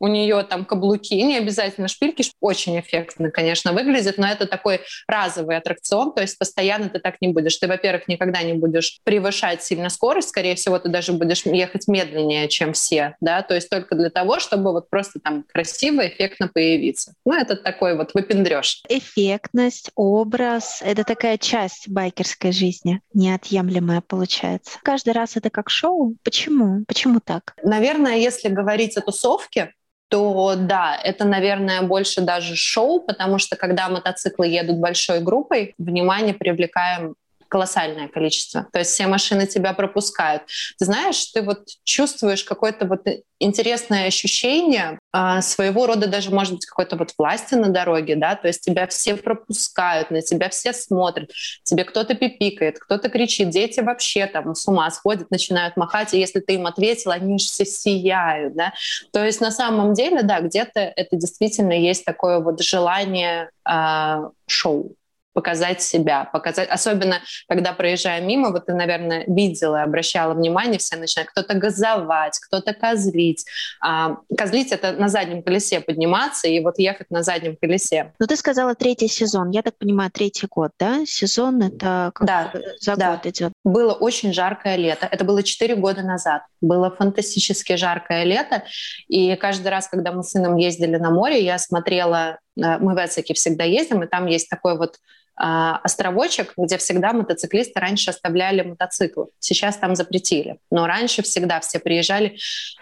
у 0.03 0.09
нее 0.09 0.43
там 0.43 0.65
каблуки, 0.65 1.15
не 1.15 1.39
обязательно 1.39 1.87
шпильки, 1.87 2.25
очень 2.41 2.79
эффектно, 2.81 3.31
конечно, 3.31 3.73
выглядит, 3.73 4.19
но 4.19 4.27
это 4.27 4.47
такой 4.47 4.81
разовый 5.07 5.57
аттракцион, 5.57 6.13
то 6.13 6.21
есть 6.21 6.37
постоянно 6.39 6.89
ты 6.89 6.99
так 6.99 7.21
не 7.21 7.29
будешь. 7.29 7.57
Ты, 7.57 7.69
во-первых, 7.69 8.09
никогда 8.09 8.43
не 8.43 8.55
будешь 8.55 8.99
превышать 9.05 9.63
сильно 9.63 9.89
скорость, 9.89 10.31
скорее 10.31 10.57
всего, 10.57 10.81
ты 10.81 10.89
даже 10.89 11.13
будешь 11.13 11.47
ехать 11.47 11.87
медленнее, 11.87 12.49
чем 12.49 12.73
все, 12.73 13.15
да, 13.21 13.43
то 13.43 13.55
есть 13.55 13.71
только 13.71 13.95
для 13.95 14.11
того, 14.11 14.41
чтобы 14.41 14.73
вот 14.73 14.91
просто 14.91 15.21
там 15.21 15.45
красиво, 15.45 16.05
эффектно 16.05 16.49
появиться. 16.49 17.15
Ну, 17.25 17.35
это 17.35 17.55
такой 17.55 17.97
вот 17.97 18.13
выпендреж. 18.13 18.83
Эффектность, 18.89 19.93
образ— 19.95 20.83
это 20.85 21.05
такая 21.05 21.39
часть 21.39 21.89
байкерской 21.89 22.51
жизни, 22.51 23.01
неотъемлемая 23.15 24.01
получается. 24.01 24.81
Каждый 24.83 25.13
раз 25.13 25.37
это 25.37 25.49
как 25.49 25.71
шоу. 25.71 26.17
Почему? 26.25 26.85
Почему 26.89 27.21
так? 27.21 27.55
Наверное, 27.63 28.17
если 28.17 28.49
говорить 28.49 28.97
о 28.97 29.01
тусовке, 29.01 29.73
то 30.13 30.57
да, 30.57 30.95
это, 31.03 31.25
наверное, 31.25 31.81
больше 31.81 32.21
даже 32.21 32.55
шоу, 32.55 33.01
потому 33.01 33.39
что 33.39 33.57
когда 33.57 33.89
мотоциклы 33.89 34.47
едут 34.47 34.77
большой 34.77 35.21
группой, 35.21 35.75
внимание 35.79 36.35
привлекаем 36.35 37.15
колоссальное 37.53 38.09
количество. 38.09 38.67
То 38.73 38.79
есть 38.79 38.93
все 38.93 39.07
машины 39.07 39.47
тебя 39.47 39.75
пропускают. 39.75 40.45
Ты 40.79 40.87
знаешь, 40.87 41.23
ты 41.27 41.43
вот 41.43 41.67
чувствуешь 41.85 42.45
какое-то 42.45 42.87
вот 42.87 43.03
интересное 43.39 44.07
ощущение 44.07 44.99
а, 45.13 45.43
своего 45.43 45.87
рода 45.87 46.07
даже, 46.07 46.31
может 46.31 46.55
быть, 46.55 46.65
какой-то 46.65 46.97
вот 46.97 47.13
власти 47.19 47.53
на 47.53 47.69
дороге, 47.69 48.17
да, 48.17 48.37
то 48.37 48.49
есть 48.49 48.63
тебя 48.63 48.87
все 48.87 49.17
пропускают, 49.17 50.11
на 50.11 50.23
тебя 50.23 50.49
все 50.49 50.73
смотрят, 50.73 51.31
тебе 51.65 51.85
кто-то 51.85 52.15
пипикает, 52.15 52.79
кто-то 52.79 53.11
кричит, 53.11 53.51
дети 53.51 53.81
вообще 53.81 54.27
там 54.27 54.55
с 54.55 54.67
ума 54.67 54.91
сходят, 54.91 55.31
начинают 55.31 55.77
махать, 55.77 56.15
и 56.15 56.21
если 56.21 56.41
ты 56.41 56.55
им 56.55 56.67
ответил, 56.67 57.11
они 57.11 57.39
же 57.39 57.45
все 57.45 57.67
сияют, 57.67 58.55
да. 58.55 58.73
То 59.13 59.23
есть 59.23 59.43
на 59.43 59.51
самом 59.51 59.93
деле, 59.93 60.23
да, 60.23 60.41
где-то 60.41 60.81
это 60.81 61.17
действительно 61.17 61.73
есть 61.73 62.07
такое 62.07 62.39
вот 62.39 62.63
желание 62.63 63.51
а, 63.65 64.31
шоу 64.47 64.97
показать 65.33 65.83
себя, 65.83 66.25
показать, 66.25 66.69
особенно 66.69 67.21
когда 67.49 67.73
проезжая 67.73 68.21
мимо, 68.21 68.51
вот 68.51 68.67
ты, 68.67 68.75
наверное, 68.75 69.25
видела, 69.27 69.83
обращала 69.83 70.35
внимание, 70.35 70.79
все 70.79 70.97
начинают 70.97 71.31
кто-то 71.31 71.55
газовать, 71.55 72.39
кто-то 72.39 72.75
козлить. 72.75 73.45
А, 73.81 74.17
козлить— 74.37 74.73
это 74.73 74.93
на 74.93 75.09
заднем 75.09 75.43
колесе 75.43 75.81
подниматься 75.81 76.49
и 76.49 76.61
вот 76.61 76.79
ехать 76.79 77.11
на 77.11 77.23
заднем 77.23 77.57
колесе. 77.57 78.13
Ну, 78.19 78.27
ты 78.27 78.37
сказала 78.37 78.75
третий 78.75 79.09
сезон, 79.09 79.51
я 79.51 79.63
так 79.63 79.77
понимаю, 79.79 80.11
третий 80.11 80.47
год, 80.47 80.73
да? 80.79 81.05
Сезон— 81.07 81.63
это 81.63 82.11
как 82.15 82.27
да, 82.27 82.53
за 82.81 82.97
да. 82.97 83.13
год 83.13 83.27
идет. 83.27 83.53
Было 83.65 83.93
очень 83.93 84.33
жаркое 84.33 84.77
лето, 84.77 85.09
это 85.11 85.25
было 85.25 85.43
четыре 85.43 85.77
года 85.77 86.03
назад. 86.03 86.43
Было 86.61 86.91
фантастически 86.91 87.77
жаркое 87.77 88.25
лето, 88.25 88.65
и 89.09 89.35
каждый 89.37 89.69
раз, 89.69 89.89
когда 89.89 90.13
мы 90.13 90.23
с 90.23 90.31
сыном 90.31 90.57
ездили 90.57 90.97
на 90.97 91.11
море, 91.11 91.43
я 91.45 91.59
смотрела, 91.59 92.39
э, 92.57 92.79
мы 92.79 92.95
в 92.95 92.99
Эцике 92.99 93.35
всегда 93.35 93.65
ездим, 93.65 94.03
и 94.03 94.07
там 94.07 94.27
есть 94.27 94.49
такой 94.49 94.77
вот 94.77 94.97
островочек, 95.35 96.53
где 96.57 96.77
всегда 96.79 97.13
мотоциклисты 97.13 97.81
раньше 97.81 98.11
оставляли 98.11 98.63
мотоциклы. 98.63 99.27
Сейчас 99.39 99.77
там 99.77 99.97
запретили. 99.97 100.59
Но 100.71 100.87
раньше 100.87 101.23
всегда 101.23 101.61
все 101.61 101.79
приезжали. 101.79 102.37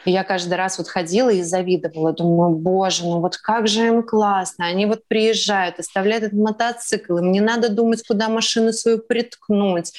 И 0.05 0.11
я 0.11 0.25
каждый 0.25 0.55
раз 0.55 0.79
вот 0.79 0.89
ходила 0.89 1.31
и 1.31 1.43
завидовала. 1.43 2.13
Думаю, 2.13 2.57
боже, 2.57 3.05
ну 3.05 3.21
вот 3.21 3.37
как 3.37 3.69
же 3.69 3.87
им 3.87 4.03
классно. 4.03 4.67
Они 4.67 4.87
вот 4.87 5.03
приезжают, 5.07 5.79
оставляют 5.79 6.25
этот 6.25 6.39
мотоцикл. 6.39 7.19
Им 7.19 7.33
не 7.33 7.41
надо 7.41 7.69
думать, 7.69 8.07
куда 8.07 8.29
машину 8.29 8.73
свою 8.73 8.99
приткнуть. 8.99 9.93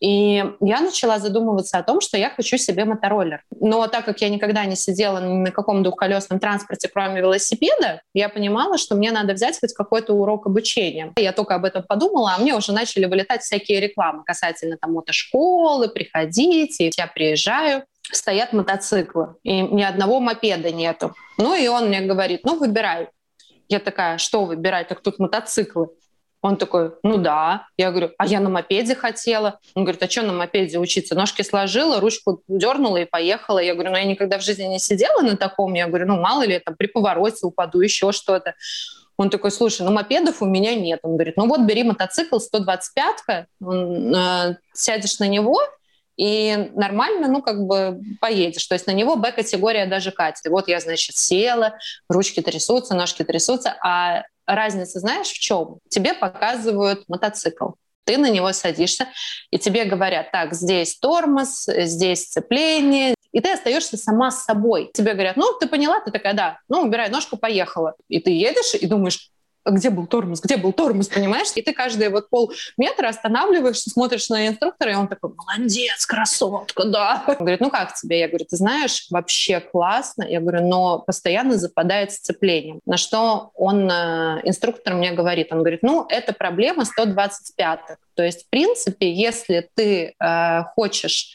И 0.00 0.44
я 0.60 0.80
начала 0.80 1.20
задумываться 1.20 1.78
о 1.78 1.84
том, 1.84 2.00
что 2.00 2.16
я 2.16 2.30
хочу 2.30 2.56
себе 2.56 2.84
мотороллер. 2.84 3.44
Но 3.60 3.86
так 3.86 4.04
как 4.04 4.20
я 4.20 4.30
никогда 4.30 4.64
не 4.64 4.74
сидела 4.74 5.18
ни 5.24 5.36
на 5.36 5.52
каком 5.52 5.84
двухколесном 5.84 6.40
транспорте, 6.40 6.88
кроме 6.92 7.20
велосипеда, 7.20 8.02
я 8.12 8.28
понимала, 8.28 8.78
что 8.78 8.96
мне 8.96 9.12
надо 9.12 9.34
взять 9.34 9.60
хоть 9.60 9.72
какой-то 9.74 10.14
урок 10.14 10.46
обучения. 10.46 11.12
Я 11.16 11.32
только 11.32 11.54
об 11.54 11.64
этом 11.64 11.81
подумала, 11.82 12.34
а 12.36 12.38
мне 12.38 12.54
уже 12.54 12.72
начали 12.72 13.06
вылетать 13.06 13.42
всякие 13.42 13.80
рекламы 13.80 14.24
касательно 14.24 14.76
там 14.76 14.92
мотошколы, 14.92 15.88
приходите, 15.88 16.90
я 16.96 17.06
приезжаю 17.06 17.84
стоят 18.10 18.52
мотоциклы, 18.52 19.36
и 19.42 19.60
ни 19.60 19.82
одного 19.82 20.20
мопеда 20.20 20.70
нету. 20.70 21.14
Ну 21.38 21.54
и 21.54 21.66
он 21.68 21.88
мне 21.88 22.00
говорит, 22.00 22.44
ну 22.44 22.58
выбирай. 22.58 23.08
Я 23.68 23.78
такая, 23.78 24.18
что 24.18 24.44
выбирать, 24.44 24.88
так 24.88 25.00
тут 25.00 25.18
мотоциклы. 25.18 25.88
Он 26.42 26.56
такой, 26.56 26.92
ну 27.04 27.18
да. 27.18 27.68
Я 27.76 27.90
говорю, 27.90 28.10
а 28.18 28.26
я 28.26 28.40
на 28.40 28.50
мопеде 28.50 28.96
хотела. 28.96 29.60
Он 29.74 29.84
говорит, 29.84 30.02
а 30.02 30.10
что 30.10 30.22
на 30.22 30.32
мопеде 30.32 30.78
учиться? 30.78 31.14
Ножки 31.14 31.42
сложила, 31.42 32.00
ручку 32.00 32.42
дернула 32.48 32.96
и 32.96 33.04
поехала. 33.04 33.60
Я 33.60 33.74
говорю, 33.74 33.92
ну 33.92 33.96
я 33.96 34.04
никогда 34.04 34.38
в 34.38 34.42
жизни 34.42 34.64
не 34.64 34.80
сидела 34.80 35.22
на 35.22 35.36
таком. 35.36 35.72
Я 35.74 35.86
говорю, 35.86 36.08
ну 36.08 36.20
мало 36.20 36.42
ли, 36.44 36.58
там 36.58 36.74
при 36.74 36.88
повороте 36.88 37.46
упаду, 37.46 37.80
еще 37.80 38.10
что-то. 38.10 38.54
Он 39.22 39.30
такой, 39.30 39.50
слушай, 39.50 39.82
ну 39.82 39.92
мопедов 39.92 40.42
у 40.42 40.46
меня 40.46 40.74
нет. 40.74 41.00
Он 41.02 41.12
говорит, 41.12 41.36
ну 41.36 41.46
вот 41.46 41.60
бери 41.60 41.84
мотоцикл 41.84 42.36
125-ка, 42.36 43.46
э, 43.64 44.54
сядешь 44.74 45.18
на 45.18 45.28
него, 45.28 45.58
и 46.16 46.70
нормально, 46.74 47.28
ну, 47.28 47.40
как 47.40 47.64
бы 47.64 48.00
поедешь. 48.20 48.66
То 48.66 48.74
есть 48.74 48.86
на 48.86 48.92
него 48.92 49.16
Б-категория 49.16 49.86
даже 49.86 50.12
катит. 50.12 50.44
И 50.44 50.50
вот 50.50 50.68
я, 50.68 50.78
значит, 50.78 51.16
села, 51.16 51.78
ручки 52.08 52.42
трясутся, 52.42 52.94
ножки 52.94 53.24
трясутся, 53.24 53.74
а 53.82 54.24
разница, 54.46 55.00
знаешь, 55.00 55.28
в 55.28 55.38
чем? 55.38 55.78
Тебе 55.88 56.14
показывают 56.14 57.04
мотоцикл. 57.08 57.70
Ты 58.04 58.18
на 58.18 58.30
него 58.30 58.52
садишься, 58.52 59.08
и 59.50 59.58
тебе 59.58 59.84
говорят, 59.84 60.32
так, 60.32 60.54
здесь 60.54 60.96
тормоз, 60.98 61.66
здесь 61.66 62.24
сцепление, 62.24 63.14
и 63.32 63.40
ты 63.40 63.52
остаешься 63.52 63.96
сама 63.96 64.30
с 64.30 64.44
собой. 64.44 64.90
Тебе 64.92 65.14
говорят, 65.14 65.36
ну, 65.36 65.52
ты 65.58 65.66
поняла, 65.66 66.00
ты 66.00 66.10
такая, 66.10 66.34
да, 66.34 66.58
ну, 66.68 66.82
убирай 66.82 67.08
ножку, 67.08 67.36
поехала. 67.36 67.94
И 68.08 68.20
ты 68.20 68.30
едешь 68.30 68.74
и 68.74 68.86
думаешь, 68.86 69.30
где 69.64 69.90
был 69.90 70.06
тормоз, 70.06 70.40
где 70.40 70.56
был 70.56 70.72
тормоз, 70.72 71.08
понимаешь? 71.08 71.48
И 71.54 71.62
ты 71.62 71.72
каждые 71.72 72.10
вот 72.10 72.28
полметра 72.30 73.08
останавливаешься, 73.08 73.90
смотришь 73.90 74.28
на 74.28 74.48
инструктора, 74.48 74.92
и 74.92 74.94
он 74.94 75.08
такой, 75.08 75.32
молодец, 75.34 76.04
красотка, 76.06 76.84
да. 76.84 77.24
Он 77.26 77.36
говорит, 77.36 77.60
ну 77.60 77.70
как 77.70 77.94
тебе? 77.94 78.20
Я 78.20 78.28
говорю, 78.28 78.46
ты 78.48 78.56
знаешь, 78.56 79.06
вообще 79.10 79.60
классно. 79.60 80.24
Я 80.24 80.40
говорю, 80.40 80.66
но 80.66 80.98
постоянно 80.98 81.56
западает 81.56 82.12
сцеплением. 82.12 82.80
На 82.86 82.96
что 82.96 83.50
он, 83.54 83.90
э, 83.90 84.40
инструктор 84.44 84.94
мне 84.94 85.12
говорит, 85.12 85.52
он 85.52 85.58
говорит, 85.58 85.82
ну 85.82 86.06
это 86.08 86.32
проблема 86.32 86.84
125-х. 86.84 87.96
То 88.14 88.22
есть, 88.22 88.46
в 88.46 88.50
принципе, 88.50 89.12
если 89.12 89.68
ты 89.74 90.14
э, 90.18 90.62
хочешь 90.74 91.34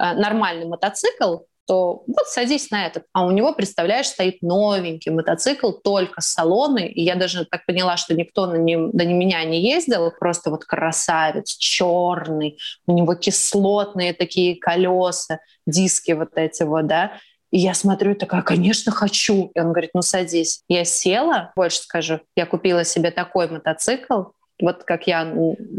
э, 0.00 0.14
нормальный 0.14 0.66
мотоцикл, 0.66 1.38
то 1.66 2.02
вот 2.06 2.26
садись 2.26 2.70
на 2.70 2.86
этот. 2.86 3.04
А 3.12 3.24
у 3.24 3.30
него, 3.30 3.52
представляешь, 3.54 4.08
стоит 4.08 4.42
новенький 4.42 5.12
мотоцикл, 5.12 5.72
только 5.72 6.20
с 6.20 6.26
салоны. 6.26 6.88
И 6.88 7.02
я 7.02 7.14
даже 7.14 7.44
так 7.44 7.64
поняла, 7.66 7.96
что 7.96 8.14
никто 8.14 8.46
на 8.46 8.56
нем, 8.56 8.90
до 8.92 9.04
меня 9.04 9.44
не 9.44 9.60
ездил. 9.60 10.10
Просто 10.18 10.50
вот 10.50 10.64
красавец, 10.64 11.56
черный. 11.56 12.58
У 12.86 12.92
него 12.92 13.14
кислотные 13.14 14.12
такие 14.12 14.56
колеса, 14.56 15.38
диски 15.66 16.12
вот 16.12 16.30
эти 16.36 16.64
вот, 16.64 16.86
да. 16.86 17.12
И 17.52 17.58
я 17.58 17.74
смотрю, 17.74 18.14
такая, 18.14 18.42
конечно, 18.42 18.90
хочу. 18.90 19.52
И 19.54 19.60
он 19.60 19.72
говорит, 19.72 19.90
ну 19.94 20.02
садись. 20.02 20.62
Я 20.68 20.84
села, 20.84 21.52
больше 21.54 21.78
скажу, 21.78 22.20
я 22.34 22.46
купила 22.46 22.82
себе 22.84 23.10
такой 23.10 23.48
мотоцикл, 23.48 24.22
вот 24.62 24.84
как 24.84 25.06
я, 25.06 25.30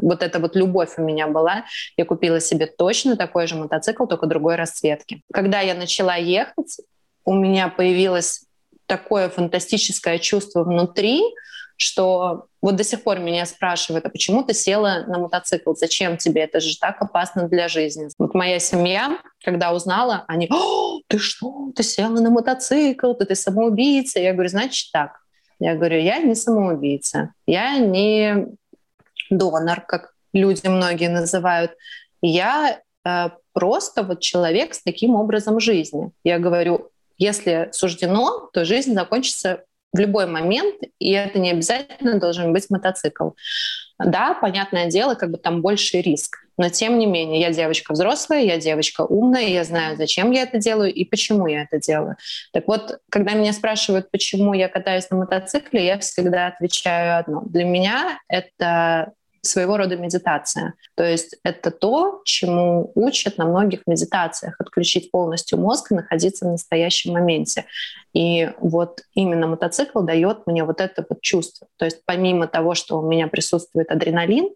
вот 0.02 0.22
эта 0.22 0.40
вот 0.40 0.56
любовь 0.56 0.94
у 0.98 1.02
меня 1.02 1.28
была, 1.28 1.66
я 1.98 2.06
купила 2.06 2.40
себе 2.40 2.68
точно 2.68 3.16
такой 3.18 3.48
же 3.48 3.56
мотоцикл, 3.56 4.06
только 4.06 4.28
другой 4.28 4.56
расцветки. 4.56 5.22
Когда 5.34 5.62
я 5.62 5.74
начала 5.74 6.16
ехать, 6.16 6.78
у 7.26 7.34
меня 7.34 7.70
появилось 7.70 8.46
такое 8.86 9.30
фантастическое 9.30 10.20
чувство 10.20 10.64
внутри, 10.64 11.24
что 11.78 12.46
вот 12.62 12.76
до 12.76 12.84
сих 12.84 13.04
пор 13.04 13.20
меня 13.20 13.46
спрашивают, 13.46 14.06
а 14.06 14.10
почему 14.10 14.44
ты 14.44 14.54
села 14.54 15.06
на 15.08 15.18
мотоцикл? 15.20 15.74
Зачем 15.74 16.18
тебе? 16.18 16.44
Это 16.44 16.60
же 16.60 16.78
так 16.80 17.02
опасно 17.02 17.48
для 17.48 17.68
жизни. 17.68 18.10
Вот 18.18 18.34
моя 18.36 18.60
семья, 18.60 19.18
когда 19.44 19.74
узнала, 19.74 20.24
они, 20.28 20.48
О, 20.52 21.00
ты 21.08 21.18
что, 21.18 21.72
ты 21.76 21.84
села 21.84 22.20
на 22.20 22.30
мотоцикл, 22.30 23.14
ты, 23.14 23.26
ты 23.26 23.36
самоубийца. 23.36 24.20
Я 24.20 24.34
говорю, 24.34 24.50
значит 24.50 24.92
так. 24.92 25.24
Я 25.60 25.76
говорю, 25.76 26.00
я 26.00 26.20
не 26.20 26.36
самоубийца, 26.36 27.34
я 27.48 27.78
не 27.78 28.48
донор, 29.38 29.82
как 29.82 30.14
люди 30.34 30.68
многие 30.68 31.10
называют. 31.10 31.72
Я 32.22 32.82
э, 33.06 33.30
просто 33.54 34.04
вот 34.04 34.20
человек 34.22 34.74
с 34.74 34.84
таким 34.84 35.16
образом 35.16 35.60
жизни. 35.60 36.12
Я 36.24 36.40
говорю, 36.40 36.90
если 37.18 37.70
суждено, 37.72 38.50
то 38.54 38.66
жизнь 38.66 38.94
закончится 38.94 39.64
в 39.94 40.00
любой 40.00 40.26
момент, 40.26 40.76
и 41.00 41.12
это 41.12 41.38
не 41.38 41.52
обязательно 41.52 42.20
должен 42.20 42.52
быть 42.52 42.70
мотоцикл. 42.70 43.30
Да, 44.00 44.34
понятное 44.34 44.88
дело, 44.88 45.14
как 45.14 45.30
бы 45.30 45.38
там 45.38 45.62
больше 45.62 46.02
риск. 46.02 46.38
Но 46.58 46.70
тем 46.70 47.00
не 47.00 47.06
менее, 47.06 47.40
я 47.42 47.52
девочка 47.52 47.94
взрослая, 47.94 48.42
я 48.42 48.58
девочка 48.58 49.02
умная, 49.02 49.48
я 49.48 49.64
знаю, 49.64 49.98
зачем 49.98 50.32
я 50.32 50.44
это 50.44 50.58
делаю 50.58 50.94
и 50.94 51.06
почему 51.06 51.48
я 51.48 51.64
это 51.64 51.80
делаю. 51.80 52.16
Так 52.52 52.68
вот, 52.68 53.00
когда 53.10 53.34
меня 53.34 53.54
спрашивают, 53.54 54.12
почему 54.12 54.54
я 54.54 54.68
катаюсь 54.68 55.10
на 55.10 55.18
мотоцикле, 55.18 55.86
я 55.86 55.98
всегда 56.00 56.48
отвечаю 56.48 57.20
одно. 57.20 57.42
Для 57.46 57.64
меня 57.64 58.20
это 58.28 59.14
своего 59.44 59.78
рода 59.78 59.98
медитация. 59.98 60.74
То 60.96 61.04
есть 61.04 61.36
это 61.44 61.70
то, 61.70 62.22
чему 62.24 62.92
учат 62.96 63.38
на 63.38 63.46
многих 63.46 63.82
медитациях, 63.86 64.56
отключить 64.60 65.12
полностью 65.12 65.60
мозг 65.60 65.92
и 65.92 65.96
находиться 65.96 66.46
в 66.46 66.52
настоящем 66.52 67.14
моменте. 67.14 67.66
И 68.14 68.50
вот 68.60 69.02
именно 69.14 69.48
мотоцикл 69.48 70.02
дает 70.02 70.48
мне 70.48 70.64
вот 70.64 70.80
это 70.80 71.06
вот 71.08 71.22
чувство. 71.22 71.68
То 71.78 71.86
есть 71.86 72.02
помимо 72.06 72.48
того, 72.48 72.74
что 72.74 73.00
у 73.00 73.08
меня 73.08 73.28
присутствует 73.28 73.92
адреналин, 73.92 74.50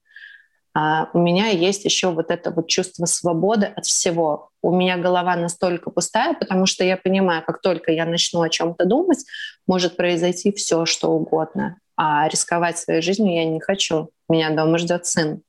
а, 0.74 1.10
у 1.13 1.20
меня 1.20 1.48
есть 1.48 1.84
еще 1.86 2.12
вот 2.12 2.32
это 2.32 2.51
вот 2.51 2.67
чувство 2.67 3.06
свободы 3.06 3.65
от 3.65 3.86
всего. 3.86 4.51
У 4.62 4.74
меня 4.74 4.98
голова 4.98 5.36
настолько 5.36 5.89
пустая, 5.89 6.34
потому 6.34 6.65
что 6.65 6.86
я 6.86 6.96
понимаю, 6.96 7.44
как 7.46 7.62
только 7.62 7.91
я 7.91 8.06
начну 8.06 8.41
о 8.41 8.50
чем-то 8.50 8.86
думать, 8.86 9.25
может 9.65 9.98
произойти 9.98 10.53
все, 10.53 10.86
что 10.86 11.12
угодно 11.12 11.77
а 11.98 12.27
рисковать 12.30 12.77
своей 12.77 13.01
жизнью 13.01 13.34
я 13.34 13.46
не 13.46 13.60
хочу. 13.60 14.12
Меня 14.30 14.51
дома 14.51 14.77
ждет 14.77 15.06
сын. 15.08 15.42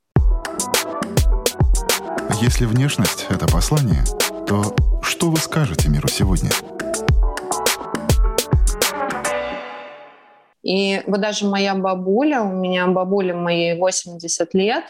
Если 2.40 2.64
внешность— 2.64 3.26
это 3.28 3.46
послание, 3.46 4.02
то 4.46 4.74
что 5.02 5.30
вы 5.30 5.36
скажете 5.36 5.88
миру 5.88 6.08
сегодня? 6.08 6.50
И 10.62 11.02
вот 11.06 11.20
даже 11.20 11.46
моя 11.46 11.74
бабуля, 11.74 12.42
у 12.42 12.52
меня 12.52 12.86
бабуля 12.86 13.34
моей 13.34 13.78
80 13.78 14.54
лет, 14.54 14.84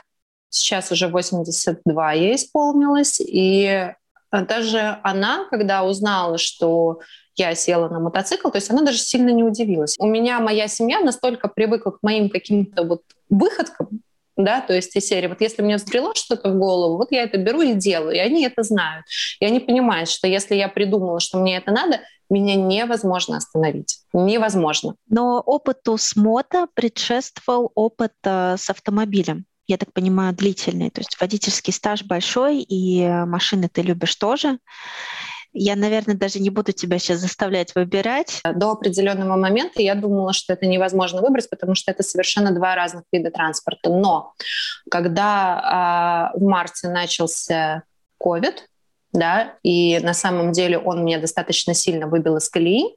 сейчас 0.49 0.93
уже 0.93 1.09
82 1.09 2.13
ей 2.13 2.37
исполнилось, 2.37 3.21
и 3.21 3.93
даже 4.31 4.99
она, 5.03 5.47
когда 5.51 5.85
узнала, 5.85 6.39
что 6.39 7.01
я 7.39 7.55
села 7.55 7.89
на 7.89 8.01
мотоцикл, 8.01 8.51
то 8.51 8.57
есть 8.59 8.71
она 8.71 8.83
даже 8.83 8.99
сильно 8.99 9.31
не 9.31 9.45
удивилась. 9.45 9.97
У 9.99 10.07
меня 10.07 10.41
моя 10.41 10.69
семья 10.69 11.01
настолько 11.01 11.49
привыкла 11.49 11.93
к 11.93 11.99
моим 12.03 12.29
каким-то 12.29 12.85
вот 12.85 13.03
выходкам, 13.31 14.03
да, 14.37 14.61
то 14.61 14.73
есть 14.73 14.95
из 14.95 15.07
серии, 15.07 15.27
вот 15.27 15.41
если 15.41 15.63
мне 15.63 15.77
взбрело 15.77 16.15
что-то 16.15 16.51
в 16.51 16.59
голову, 16.59 16.97
вот 16.97 17.11
я 17.11 17.25
это 17.25 17.39
беру 17.39 17.61
и 17.61 17.75
делаю, 17.75 18.15
и 18.15 18.19
они 18.19 18.45
это 18.45 18.63
знают. 18.63 19.05
И 19.41 19.45
они 19.45 19.59
понимают, 19.59 20.09
что 20.09 20.29
если 20.29 20.55
я 20.55 20.69
придумала, 20.69 21.19
что 21.19 21.39
мне 21.39 21.57
это 21.57 21.73
надо, 21.73 22.01
меня 22.31 22.55
невозможно 22.55 23.39
остановить. 23.39 24.01
Невозможно. 24.13 24.95
Но 25.09 25.41
опыту 25.41 25.97
с 25.97 26.15
мото 26.15 26.69
предшествовал 26.75 27.73
опыт 27.75 28.13
с 28.23 28.71
автомобилем. 28.71 29.45
Я 29.67 29.77
так 29.77 29.93
понимаю, 29.93 30.35
длительный. 30.35 30.91
То 30.91 31.01
есть 31.01 31.21
водительский 31.21 31.73
стаж 31.73 32.05
большой, 32.05 32.61
и 32.61 33.07
машины 33.09 33.69
ты 33.69 33.83
любишь 33.83 34.15
тоже. 34.15 34.59
Я, 35.53 35.77
наверное, 35.77 36.15
даже 36.15 36.41
не 36.41 36.51
буду 36.51 36.73
тебя 36.73 36.99
сейчас 36.99 37.19
заставлять 37.19 37.75
выбирать. 37.75 38.41
До 38.55 38.73
определенного 38.73 39.37
момента 39.37 39.83
я 39.83 39.95
думала, 39.95 40.33
что 40.33 40.53
это 40.53 40.67
невозможно 40.67 41.23
выбрать, 41.23 41.49
потому 41.49 41.75
что 41.75 41.91
это 41.91 42.03
совершенно 42.03 42.53
два 42.53 42.75
разных 42.75 43.05
вида 43.13 43.31
транспорта. 43.31 43.91
Но 43.91 44.35
когда 44.91 46.33
э, 46.35 46.39
в 46.39 46.43
марте 46.43 46.89
начался 46.89 47.85
COVID, 48.23 48.57
да, 49.13 49.55
и 49.63 49.99
на 50.01 50.15
самом 50.15 50.53
деле 50.53 50.79
он 50.79 51.05
меня 51.05 51.19
достаточно 51.19 51.75
сильно 51.75 52.07
выбил 52.07 52.37
из 52.37 52.49
колеи, 52.49 52.97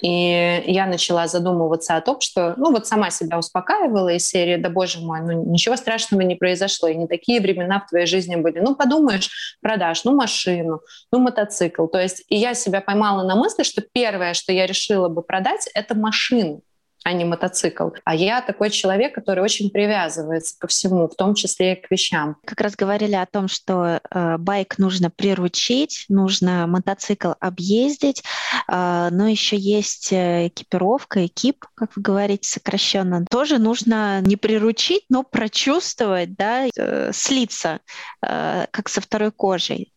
и 0.00 0.62
я 0.66 0.86
начала 0.86 1.26
задумываться 1.26 1.96
о 1.96 2.00
том, 2.00 2.20
что, 2.20 2.54
ну 2.56 2.72
вот 2.72 2.86
сама 2.86 3.10
себя 3.10 3.38
успокаивала 3.38 4.10
из 4.10 4.26
серии, 4.26 4.56
да 4.56 4.68
боже 4.68 5.00
мой, 5.00 5.20
ну 5.20 5.44
ничего 5.44 5.76
страшного 5.76 6.22
не 6.22 6.34
произошло, 6.34 6.88
и 6.88 6.96
не 6.96 7.06
такие 7.06 7.40
времена 7.40 7.80
в 7.80 7.88
твоей 7.88 8.06
жизни 8.06 8.36
были. 8.36 8.58
Ну 8.58 8.74
подумаешь, 8.74 9.56
продашь, 9.60 10.04
ну 10.04 10.14
машину, 10.14 10.80
ну 11.12 11.18
мотоцикл. 11.20 11.86
То 11.86 12.00
есть 12.00 12.24
и 12.28 12.36
я 12.36 12.54
себя 12.54 12.80
поймала 12.80 13.22
на 13.22 13.36
мысли, 13.36 13.62
что 13.62 13.82
первое, 13.92 14.34
что 14.34 14.52
я 14.52 14.66
решила 14.66 15.08
бы 15.08 15.22
продать, 15.22 15.68
это 15.74 15.94
машину 15.94 16.62
а 17.04 17.12
не 17.12 17.24
мотоцикл. 17.24 17.90
А 18.04 18.14
я 18.14 18.40
такой 18.40 18.70
человек, 18.70 19.14
который 19.14 19.44
очень 19.44 19.70
привязывается 19.70 20.58
ко 20.58 20.66
всему, 20.66 21.06
в 21.06 21.14
том 21.14 21.34
числе 21.34 21.74
и 21.74 21.80
к 21.80 21.90
вещам. 21.90 22.36
Как 22.46 22.60
раз 22.62 22.74
говорили 22.74 23.14
о 23.14 23.26
том, 23.26 23.46
что 23.46 24.00
э, 24.10 24.38
байк 24.38 24.78
нужно 24.78 25.10
приручить, 25.10 26.06
нужно 26.08 26.66
мотоцикл 26.66 27.32
объездить, 27.40 28.22
э, 28.68 29.08
но 29.10 29.28
еще 29.28 29.56
есть 29.56 30.12
э, 30.12 30.48
экипировка, 30.48 31.26
экип, 31.26 31.66
как 31.74 31.94
вы 31.94 32.02
говорите, 32.02 32.48
сокращенно. 32.48 33.26
Тоже 33.30 33.58
нужно 33.58 34.22
не 34.22 34.36
приручить, 34.36 35.04
но 35.10 35.22
прочувствовать, 35.22 36.34
да, 36.34 36.66
э, 36.74 37.10
слиться, 37.12 37.80
э, 38.26 38.66
как 38.70 38.88
со 38.88 39.02
второй 39.02 39.30
кожей. 39.30 39.93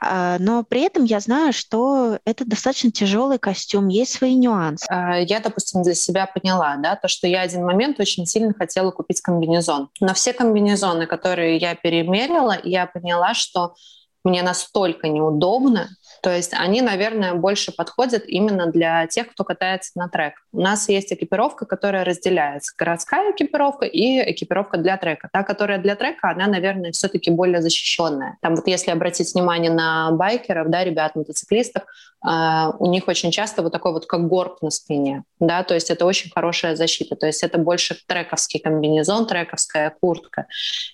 А, 0.00 0.38
но 0.38 0.64
при 0.64 0.82
этом 0.82 1.04
я 1.04 1.20
знаю, 1.20 1.52
что 1.52 2.18
это 2.24 2.44
достаточно 2.44 2.90
тяжелый 2.90 3.38
костюм, 3.38 3.88
есть 3.88 4.12
свои 4.12 4.34
нюансы. 4.34 4.86
А, 4.88 5.18
я, 5.18 5.40
допустим, 5.40 5.82
для 5.82 5.94
себя 5.94 6.26
поняла, 6.26 6.76
да, 6.76 6.96
то, 6.96 7.08
что 7.08 7.26
я 7.26 7.42
один 7.42 7.64
момент 7.64 8.00
очень 8.00 8.26
сильно 8.26 8.52
хотела 8.54 8.90
купить 8.90 9.20
комбинезон. 9.20 9.88
Но 10.00 10.14
все 10.14 10.32
комбинезоны, 10.32 11.06
которые 11.06 11.56
я 11.56 11.74
перемерила, 11.74 12.58
я 12.62 12.86
поняла, 12.86 13.34
что 13.34 13.74
мне 14.24 14.42
настолько 14.42 15.08
неудобно, 15.08 15.90
то 16.24 16.34
есть 16.34 16.54
они, 16.54 16.80
наверное, 16.80 17.34
больше 17.34 17.70
подходят 17.70 18.24
именно 18.26 18.66
для 18.66 19.06
тех, 19.06 19.30
кто 19.30 19.44
катается 19.44 19.92
на 19.94 20.08
трек. 20.08 20.34
У 20.52 20.60
нас 20.60 20.88
есть 20.88 21.12
экипировка, 21.12 21.66
которая 21.66 22.04
разделяется. 22.04 22.72
Городская 22.78 23.32
экипировка 23.32 23.84
и 23.84 24.32
экипировка 24.32 24.78
для 24.78 24.96
трека. 24.96 25.28
Та, 25.32 25.42
которая 25.42 25.78
для 25.78 25.96
трека, 25.96 26.30
она, 26.30 26.46
наверное, 26.46 26.92
все-таки 26.92 27.30
более 27.30 27.60
защищенная. 27.60 28.38
Там 28.40 28.54
вот 28.56 28.66
если 28.66 28.90
обратить 28.90 29.34
внимание 29.34 29.70
на 29.70 30.12
байкеров, 30.12 30.70
да, 30.70 30.82
ребят, 30.82 31.14
мотоциклистов, 31.14 31.82
Uh, 32.26 32.74
у 32.78 32.86
них 32.86 33.06
очень 33.06 33.30
часто 33.30 33.60
вот 33.60 33.70
такой 33.70 33.92
вот 33.92 34.06
как 34.06 34.28
горб 34.28 34.62
на 34.62 34.70
спине, 34.70 35.24
да, 35.40 35.62
то 35.62 35.74
есть 35.74 35.90
это 35.90 36.06
очень 36.06 36.30
хорошая 36.30 36.74
защита, 36.74 37.16
то 37.16 37.26
есть 37.26 37.42
это 37.42 37.58
больше 37.58 37.98
трековский 38.06 38.60
комбинезон, 38.60 39.26
трековская 39.26 39.94
куртка. 40.00 40.46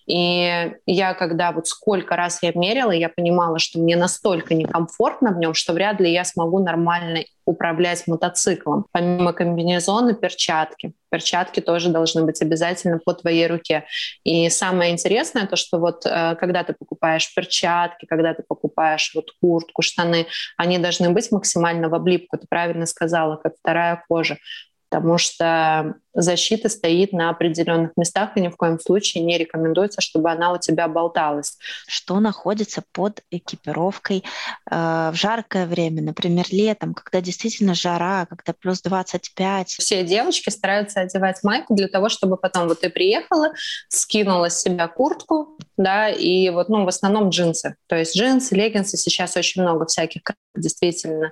И 0.09 0.73
я 0.87 1.15
когда 1.15 1.53
вот 1.53 1.69
сколько 1.69 2.17
раз 2.17 2.43
я 2.43 2.51
мерила, 2.53 2.91
я 2.91 3.09
понимала, 3.09 3.61
что 3.61 3.79
мне 3.79 3.95
настолько 3.95 4.55
некомфортно 4.55 5.00
в 5.09 5.39
нем, 5.39 5.55
что 5.55 5.73
вряд 5.73 6.01
ли 6.01 6.13
я 6.13 6.25
смогу 6.25 6.59
нормально 6.59 7.25
управлять 7.47 8.07
мотоциклом. 8.07 8.87
Помимо 8.93 9.33
комбинезона, 9.33 10.15
перчатки. 10.15 10.93
Перчатки 11.11 11.61
тоже 11.61 11.89
должны 11.89 12.23
быть 12.23 12.41
обязательно 12.43 12.99
по 12.99 13.15
твоей 13.15 13.47
руке. 13.47 13.85
И 14.25 14.49
самое 14.51 14.93
интересное 14.93 15.47
то, 15.47 15.57
что 15.57 15.79
вот 15.79 16.07
э, 16.07 16.37
когда 16.39 16.63
ты 16.63 16.75
покупаешь 16.75 17.35
перчатки, 17.35 18.07
когда 18.07 18.35
ты 18.35 18.45
покупаешь 18.47 19.11
вот 19.15 19.33
куртку, 19.41 19.83
штаны, 19.83 20.27
они 20.57 20.79
должны 20.79 21.11
быть 21.11 21.33
максимально 21.33 21.89
в 21.89 21.95
облипку. 21.95 22.39
Ты 22.39 22.47
правильно 22.49 22.87
сказала, 22.87 23.37
как 23.37 23.55
вторая 23.59 24.05
кожа 24.09 24.37
потому 24.91 25.19
что 25.19 25.95
защита 26.13 26.69
стоит 26.69 27.13
на 27.13 27.31
определенных 27.31 27.93
местах, 27.97 28.31
и 28.35 28.41
ни 28.41 28.49
в 28.49 28.57
коем 28.57 28.81
случае 28.81 29.23
не 29.23 29.39
рекомендуется, 29.39 30.01
чтобы 30.01 30.31
она 30.31 30.53
у 30.53 30.59
тебя 30.59 30.89
болталась. 30.89 31.57
Что 31.87 32.19
находится 32.19 32.83
под 32.93 33.23
экипировкой 33.31 34.25
э, 34.71 35.11
в 35.13 35.15
жаркое 35.15 35.67
время, 35.67 36.03
например, 36.03 36.47
летом, 36.51 36.95
когда 36.95 37.21
действительно 37.21 37.75
жара, 37.75 38.27
когда 38.27 38.53
плюс 38.53 38.83
25? 38.83 39.69
Все 39.69 40.03
девочки 40.03 40.51
стараются 40.51 41.01
одевать 41.01 41.43
майку 41.45 41.75
для 41.75 41.87
того, 41.87 42.09
чтобы 42.09 42.37
потом 42.37 42.67
вот 42.67 42.81
ты 42.81 42.91
приехала, 42.91 43.53
скинула 43.89 44.51
с 44.51 44.61
себя 44.61 44.89
куртку, 44.89 45.57
да, 45.77 46.09
и 46.09 46.51
вот, 46.51 46.69
ну, 46.69 46.85
в 46.85 46.89
основном 46.89 47.29
джинсы. 47.29 47.77
То 47.87 47.97
есть 47.97 48.17
джинсы, 48.17 48.57
леггинсы, 48.57 48.97
сейчас 48.97 49.37
очень 49.37 49.63
много 49.63 49.87
всяких 49.87 50.23
действительно 50.57 51.27
э, 51.27 51.31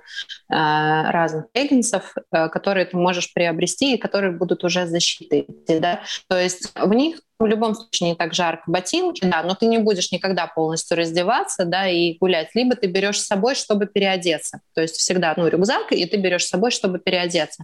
разных 0.49 1.45
леггинсов, 1.53 2.15
э, 2.31 2.47
которые 2.49 2.85
ты 2.85 2.95
можешь 2.95 3.33
приобрести 3.49 3.95
и 3.95 3.97
которые 3.97 4.31
будут 4.31 4.63
уже 4.63 4.85
защитой. 4.85 5.47
Да? 5.67 6.01
То 6.27 6.39
есть 6.39 6.71
в 6.75 6.93
них 6.93 7.19
в 7.39 7.45
любом 7.45 7.73
случае 7.73 8.09
не 8.09 8.15
так 8.15 8.33
жарко. 8.33 8.63
Ботинки, 8.67 9.23
да, 9.23 9.43
но 9.43 9.55
ты 9.55 9.65
не 9.65 9.77
будешь 9.77 10.11
никогда 10.11 10.45
полностью 10.47 10.97
раздеваться, 10.97 11.63
да, 11.63 11.87
и 11.87 12.17
гулять. 12.17 12.49
Либо 12.53 12.75
ты 12.75 12.87
берешь 12.87 13.21
с 13.21 13.27
собой, 13.27 13.55
чтобы 13.55 13.87
переодеться. 13.87 14.59
То 14.73 14.81
есть 14.81 14.97
всегда, 14.97 15.33
ну, 15.37 15.47
рюкзак, 15.47 15.93
и 15.93 16.05
ты 16.05 16.17
берешь 16.17 16.45
с 16.45 16.49
собой, 16.49 16.71
чтобы 16.71 16.99
переодеться. 16.99 17.63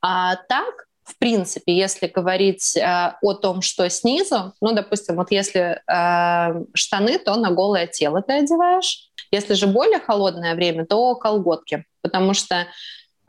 А 0.00 0.36
так, 0.48 0.86
в 1.04 1.18
принципе, 1.18 1.76
если 1.76 2.06
говорить 2.06 2.76
э, 2.76 3.12
о 3.20 3.34
том, 3.34 3.60
что 3.60 3.90
снизу, 3.90 4.54
ну, 4.62 4.72
допустим, 4.72 5.16
вот 5.16 5.30
если 5.30 5.82
э, 5.86 6.64
штаны, 6.72 7.18
то 7.18 7.36
на 7.36 7.50
голое 7.50 7.86
тело 7.88 8.22
ты 8.22 8.32
одеваешь. 8.32 9.10
Если 9.30 9.52
же 9.52 9.66
более 9.66 10.00
холодное 10.00 10.54
время, 10.54 10.86
то 10.86 11.14
колготки, 11.14 11.84
потому 12.00 12.32
что 12.32 12.66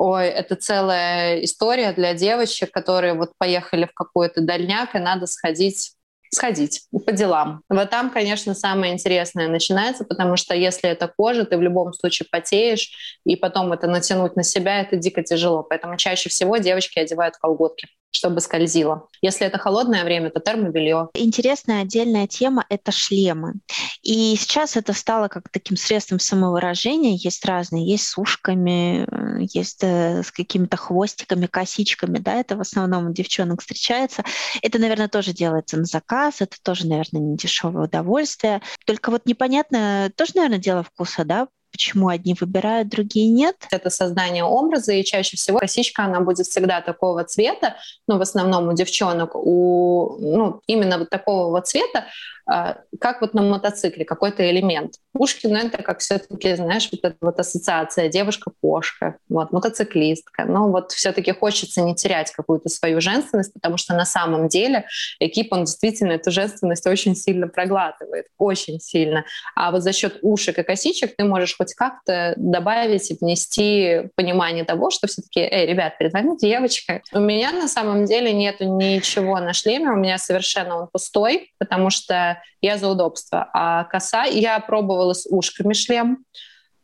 Ой, 0.04 0.30
это 0.30 0.56
целая 0.56 1.44
история 1.44 1.94
для 1.94 2.16
девочек, 2.16 2.72
которые 2.72 3.14
вот 3.14 3.34
поехали 3.38 3.86
в 3.86 3.94
какой-то 3.94 4.42
дальняк, 4.42 4.96
и 4.96 4.98
надо 4.98 5.28
сходить 5.28 5.92
сходить 6.34 6.88
по 7.06 7.12
делам. 7.12 7.62
Вот 7.70 7.92
там, 7.92 8.10
конечно, 8.10 8.56
самое 8.56 8.94
интересное 8.94 9.48
начинается, 9.48 10.04
потому 10.04 10.38
что 10.38 10.56
если 10.56 10.90
это 10.90 11.08
кожа, 11.08 11.46
ты 11.46 11.56
в 11.56 11.62
любом 11.62 11.94
случае 11.94 12.28
потеешь, 12.32 13.20
и 13.26 13.36
потом 13.36 13.74
это 13.74 13.86
натянуть 13.86 14.36
на 14.36 14.42
себя, 14.42 14.82
это 14.82 14.96
дико 14.96 15.22
тяжело. 15.22 15.62
Поэтому 15.62 15.98
чаще 15.98 16.30
всего 16.30 16.58
девочки 16.58 16.98
одевают 16.98 17.36
колготки 17.38 17.88
чтобы 18.12 18.42
скользило. 18.42 19.08
Если 19.22 19.46
это 19.46 19.58
холодное 19.58 20.04
время, 20.04 20.30
то 20.30 20.40
термобелье. 20.40 21.10
Интересная 21.14 21.82
отдельная 21.82 22.28
тема— 22.28 22.66
это 22.70 22.92
шлемы. 22.92 23.56
И 24.02 24.36
сейчас 24.36 24.76
это 24.76 24.94
стало 24.94 25.28
как 25.28 25.50
таким 25.50 25.78
средством 25.78 26.20
самовыражения. 26.20 27.16
Есть 27.16 27.46
разные, 27.46 27.88
есть 27.88 28.08
с 28.08 28.18
ушками, 28.18 29.06
э, 29.06 29.46
есть 29.54 29.84
э, 29.84 30.24
с 30.24 30.32
какими-то 30.32 30.78
хвостиками, 30.78 31.46
косичками, 31.46 32.18
да, 32.20 32.36
это 32.36 32.58
в 32.58 32.62
основном 32.62 33.08
у 33.08 33.14
девчонок 33.14 33.62
встречается. 33.62 34.24
Это, 34.62 34.80
наверное, 34.80 35.08
тоже 35.08 35.34
делается 35.34 35.78
на 35.78 35.86
заказ, 35.86 36.42
это 36.42 36.58
тоже, 36.62 36.88
наверное, 36.88 37.22
не 37.22 37.38
дешевое 37.38 37.86
удовольствие. 37.86 38.62
Только 38.86 39.12
вот 39.12 39.26
непонятно, 39.26 40.12
тоже, 40.16 40.34
наверное, 40.36 40.60
дело 40.60 40.84
вкуса, 40.84 41.24
да, 41.24 41.48
почему 41.82 42.10
одни 42.10 42.36
выбирают, 42.40 42.90
другие 42.90 43.28
нет. 43.28 43.56
Это 43.72 43.90
создание 43.90 44.44
образа, 44.44 44.94
и 44.94 45.04
чаще 45.04 45.36
всего 45.36 45.58
косичка, 45.58 46.04
она 46.04 46.20
будет 46.20 46.46
всегда 46.46 46.80
такого 46.80 47.24
цвета, 47.24 47.76
ну, 48.08 48.20
в 48.20 48.22
основном 48.22 48.68
у 48.68 48.74
девчонок, 48.74 49.32
у, 49.36 50.16
ну, 50.20 50.62
именно 50.68 51.00
вот 51.00 51.10
такого 51.10 51.50
вот 51.50 51.68
цвета, 51.68 52.06
как 52.46 53.22
вот 53.22 53.34
на 53.34 53.42
мотоцикле, 53.42 54.06
какой-то 54.06 54.50
элемент. 54.50 54.96
Ушки, 55.14 55.48
ну, 55.48 55.58
это 55.58 55.84
как 55.84 56.00
все-таки, 56.00 56.56
знаешь, 56.56 56.90
вот 56.92 57.02
эта 57.04 57.18
вот 57.22 57.40
ассоциация 57.40 58.10
девушка-кошка, 58.10 59.18
вот, 59.30 59.52
мотоциклистка. 59.52 60.46
Но 60.46 60.70
вот 60.70 60.92
все-таки 60.92 61.32
хочется 61.34 61.82
не 61.82 61.96
терять 61.96 62.32
какую-то 62.32 62.70
свою 62.70 63.02
женственность, 63.02 63.54
потому 63.54 63.78
что 63.78 63.94
на 63.94 64.06
самом 64.06 64.48
деле 64.48 64.86
экип, 65.20 65.52
он 65.54 65.66
действительно 65.66 66.14
эту 66.14 66.32
женственность 66.32 66.88
очень 66.88 67.16
сильно 67.16 67.48
проглатывает, 67.48 68.28
очень 68.38 68.80
сильно. 68.80 69.26
А 69.56 69.72
вот 69.72 69.84
за 69.84 69.94
счет 69.94 70.20
ушек 70.22 70.58
и 70.60 70.64
косичек 70.64 71.16
ты 71.16 71.24
можешь 71.24 71.56
хоть 71.58 71.74
как-то 71.74 72.34
добавить 72.38 73.12
и 73.12 73.18
внести 73.20 74.10
понимание 74.16 74.64
того, 74.64 74.92
что 74.92 75.08
все-таки, 75.08 75.42
эй, 75.42 75.68
ребят, 75.68 75.98
перед 75.98 76.14
вами 76.14 76.38
девочка. 76.38 77.02
У 77.12 77.20
меня 77.20 77.52
на 77.52 77.68
самом 77.68 78.06
деле 78.06 78.32
нету 78.34 78.66
ничего 78.66 79.40
на 79.40 79.54
шлеме, 79.54 79.92
у 79.92 79.96
меня 79.96 80.18
совершенно 80.18 80.78
он 80.78 80.88
пустой, 80.92 81.52
потому 81.60 81.90
что 81.90 82.31
я 82.62 82.78
за 82.78 82.88
удобство. 82.88 83.50
А 83.54 83.84
коса, 83.86 84.26
я 84.26 84.60
пробовала 84.60 85.14
с 85.14 85.28
ушками 85.30 85.74
шлем. 85.74 86.26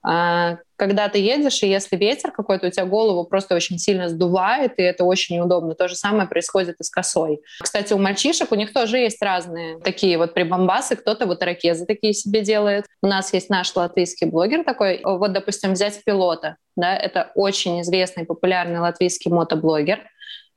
А, 0.03 0.60
когда 0.77 1.10
ты 1.10 1.19
едешь, 1.19 1.63
и 1.63 1.67
если 1.67 1.97
ветер 1.97 2.31
какой-то, 2.31 2.67
у 2.67 2.69
тебя 2.69 2.86
голову 2.86 3.25
просто 3.25 3.55
очень 3.55 3.77
сильно 3.77 4.07
сдувает, 4.07 4.73
и 4.77 4.81
это 4.81 5.03
очень 5.03 5.36
неудобно. 5.36 5.75
То 5.75 5.88
же 5.88 5.95
самое 5.95 6.29
происходит 6.29 6.77
и 6.79 6.83
с 6.83 6.89
косой. 6.89 7.41
Кстати, 7.62 7.91
у 7.91 7.97
мальчишек 7.97 8.51
у 8.51 8.55
них 8.55 8.71
тоже 8.71 8.99
есть 8.99 9.21
разные 9.21 9.79
такие 9.79 10.17
вот 10.17 10.33
прибамбасы. 10.33 10.95
Кто-то 10.95 11.25
вот 11.25 11.43
ракезы 11.43 11.86
такие 11.86 12.13
себе 12.13 12.41
делает. 12.41 12.86
У 13.01 13.07
нас 13.07 13.33
есть 13.33 13.49
наш 13.49 13.75
латвийский 13.75 14.27
блогер 14.27 14.63
такой. 14.63 15.01
Вот, 15.03 15.33
допустим, 15.33 15.73
взять 15.73 16.01
пилота. 16.05 16.55
Да, 16.77 16.95
это 16.95 17.31
очень 17.36 17.81
известный, 17.81 18.25
популярный 18.25 18.79
латвийский 18.79 19.31
мотоблогер. 19.31 19.99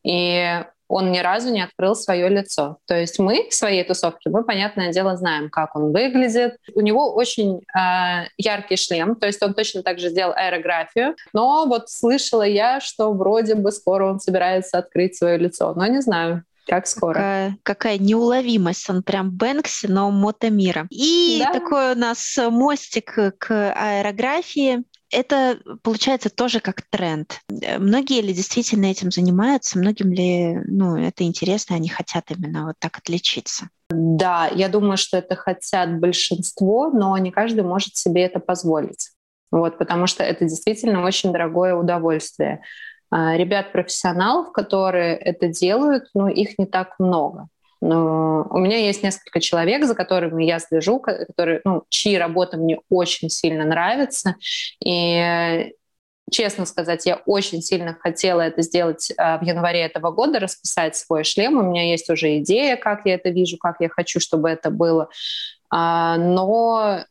И 0.04 0.62
он 0.90 1.12
ни 1.12 1.20
разу 1.20 1.50
не 1.50 1.62
открыл 1.62 1.94
свое 1.94 2.28
лицо. 2.28 2.78
То 2.86 2.98
есть 2.98 3.18
мы 3.20 3.48
в 3.48 3.54
своей 3.54 3.84
тусовке, 3.84 4.28
мы, 4.28 4.42
понятное 4.42 4.92
дело, 4.92 5.16
знаем, 5.16 5.48
как 5.48 5.76
он 5.76 5.92
выглядит. 5.92 6.56
У 6.74 6.80
него 6.80 7.14
очень 7.14 7.60
э, 7.74 8.26
яркий 8.36 8.76
шлем, 8.76 9.14
то 9.14 9.26
есть 9.26 9.40
он 9.42 9.54
точно 9.54 9.82
так 9.82 10.00
же 10.00 10.08
сделал 10.08 10.32
аэрографию. 10.34 11.14
Но 11.32 11.66
вот 11.66 11.88
слышала 11.88 12.42
я, 12.42 12.80
что 12.80 13.12
вроде 13.12 13.54
бы 13.54 13.70
скоро 13.70 14.10
он 14.10 14.18
собирается 14.18 14.78
открыть 14.78 15.16
свое 15.16 15.38
лицо. 15.38 15.72
Но 15.74 15.86
не 15.86 16.00
знаю, 16.02 16.42
как 16.66 16.86
скоро? 16.86 17.14
Какая, 17.14 17.56
какая 17.62 17.98
неуловимость. 17.98 18.88
Он 18.90 19.02
прям 19.02 19.30
Бэнкси, 19.30 19.86
но 19.86 20.10
мотомира. 20.10 20.86
И 20.90 21.42
да? 21.44 21.52
такой 21.52 21.92
у 21.92 21.98
нас 21.98 22.38
мостик 22.38 23.12
к 23.38 23.72
аэрографии 23.72 24.84
это 25.10 25.58
получается 25.82 26.30
тоже 26.30 26.60
как 26.60 26.82
тренд. 26.82 27.40
Э, 27.62 27.78
многие 27.78 28.20
ли 28.22 28.32
действительно 28.32 28.86
этим 28.86 29.10
занимаются, 29.10 29.78
многим 29.78 30.12
ли 30.12 30.58
ну, 30.66 30.96
это 30.96 31.24
интересно, 31.24 31.76
они 31.76 31.88
хотят 31.88 32.30
именно 32.30 32.66
вот 32.66 32.76
так 32.78 32.98
отличиться? 32.98 33.68
Да, 33.90 34.48
я 34.54 34.68
думаю, 34.68 34.96
что 34.96 35.16
это 35.16 35.34
хотят 35.36 35.98
большинство, 35.98 36.90
но 36.90 37.16
не 37.18 37.30
каждый 37.30 37.64
может 37.64 37.96
себе 37.96 38.22
это 38.22 38.38
позволить. 38.38 39.10
Вот, 39.50 39.78
потому 39.78 40.06
что 40.06 40.22
это 40.22 40.44
действительно 40.44 41.04
очень 41.04 41.32
дорогое 41.32 41.74
удовольствие. 41.74 42.62
А, 43.10 43.36
ребят-профессионалов, 43.36 44.52
которые 44.52 45.16
это 45.16 45.48
делают, 45.48 46.04
ну, 46.14 46.28
их 46.28 46.58
не 46.58 46.66
так 46.66 46.94
много. 47.00 47.48
Но 47.80 48.46
у 48.50 48.58
меня 48.58 48.76
есть 48.76 49.02
несколько 49.02 49.40
человек, 49.40 49.84
за 49.84 49.94
которыми 49.94 50.44
я 50.44 50.58
слежу, 50.58 51.00
которые, 51.00 51.60
ну, 51.64 51.84
чьи 51.88 52.16
работа 52.16 52.56
мне 52.56 52.78
очень 52.90 53.30
сильно 53.30 53.64
нравится. 53.64 54.34
И 54.84 55.72
честно 56.30 56.64
сказать, 56.64 57.06
я 57.06 57.16
очень 57.26 57.62
сильно 57.62 57.96
хотела 57.98 58.42
это 58.42 58.62
сделать 58.62 59.12
а, 59.16 59.38
в 59.38 59.42
январе 59.42 59.80
этого 59.80 60.10
года, 60.10 60.38
расписать 60.38 60.96
свой 60.96 61.24
шлем. 61.24 61.58
У 61.58 61.62
меня 61.62 61.88
есть 61.88 62.08
уже 62.10 62.38
идея, 62.38 62.76
как 62.76 63.02
я 63.04 63.14
это 63.14 63.30
вижу, 63.30 63.58
как 63.58 63.76
я 63.80 63.88
хочу, 63.88 64.20
чтобы 64.20 64.48
это 64.48 64.70
было. 64.70 65.08
А, 65.70 66.16
но 66.16 67.04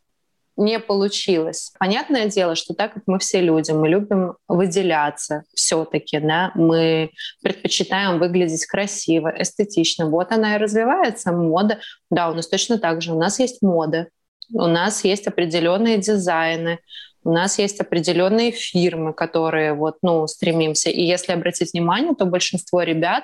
не 0.59 0.79
получилось. 0.79 1.71
Понятное 1.79 2.27
дело, 2.27 2.55
что 2.55 2.73
так 2.73 2.93
как 2.93 3.03
мы 3.07 3.17
все 3.17 3.39
люди, 3.39 3.71
мы 3.71 3.87
любим 3.87 4.35
выделяться 4.47 5.43
все-таки, 5.55 6.19
да, 6.19 6.51
мы 6.53 7.11
предпочитаем 7.41 8.19
выглядеть 8.19 8.65
красиво, 8.65 9.33
эстетично. 9.35 10.09
Вот 10.09 10.31
она 10.31 10.55
и 10.55 10.59
развивается, 10.59 11.31
мода. 11.31 11.79
Да, 12.11 12.29
у 12.29 12.33
нас 12.33 12.47
точно 12.47 12.77
так 12.77 13.01
же. 13.01 13.13
У 13.13 13.17
нас 13.17 13.39
есть 13.39 13.61
мода, 13.61 14.09
у 14.53 14.65
нас 14.65 15.05
есть 15.05 15.27
определенные 15.27 15.97
дизайны, 15.97 16.79
у 17.23 17.31
нас 17.31 17.57
есть 17.57 17.79
определенные 17.79 18.51
фирмы, 18.51 19.13
которые 19.13 19.73
вот, 19.73 19.97
ну, 20.01 20.27
стремимся. 20.27 20.89
И 20.89 21.01
если 21.01 21.31
обратить 21.31 21.73
внимание, 21.73 22.13
то 22.15 22.25
большинство 22.25 22.83
ребят 22.83 23.23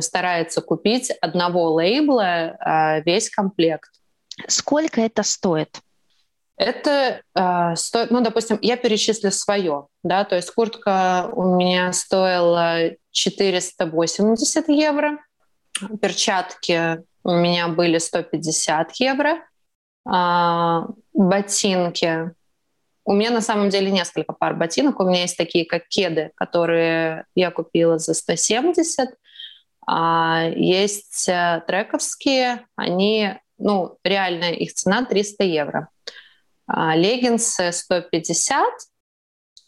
старается 0.00 0.62
купить 0.62 1.10
одного 1.20 1.74
лейбла 1.74 2.56
а, 2.60 3.00
весь 3.00 3.28
комплект. 3.28 3.90
Сколько 4.46 5.02
это 5.02 5.22
стоит? 5.22 5.80
Это 6.60 7.22
э, 7.34 7.74
стоит, 7.74 8.10
ну, 8.10 8.20
допустим, 8.20 8.58
я 8.60 8.76
перечислю 8.76 9.30
свое, 9.30 9.86
да, 10.02 10.24
то 10.24 10.36
есть 10.36 10.50
куртка 10.50 11.30
у 11.32 11.56
меня 11.56 11.90
стоила 11.94 12.90
480 13.12 14.68
евро, 14.68 15.18
перчатки 16.02 17.02
у 17.24 17.30
меня 17.30 17.68
были 17.68 17.96
150 17.96 18.92
евро, 18.96 19.38
э, 20.06 20.80
ботинки. 21.14 22.30
У 23.06 23.14
меня 23.14 23.30
на 23.30 23.40
самом 23.40 23.70
деле 23.70 23.90
несколько 23.90 24.34
пар 24.34 24.54
ботинок. 24.54 25.00
У 25.00 25.04
меня 25.04 25.22
есть 25.22 25.38
такие, 25.38 25.64
как 25.64 25.88
кеды, 25.88 26.30
которые 26.34 27.24
я 27.34 27.50
купила 27.50 27.98
за 27.98 28.12
170. 28.12 29.08
А 29.86 30.44
есть 30.54 31.26
э, 31.26 31.62
трековские, 31.66 32.66
они, 32.76 33.38
ну, 33.56 33.96
реально 34.04 34.52
их 34.52 34.74
цена 34.74 35.06
300 35.06 35.44
евро. 35.44 35.88
А, 36.72 36.94
леггинсы 36.94 37.72
150, 37.72 38.64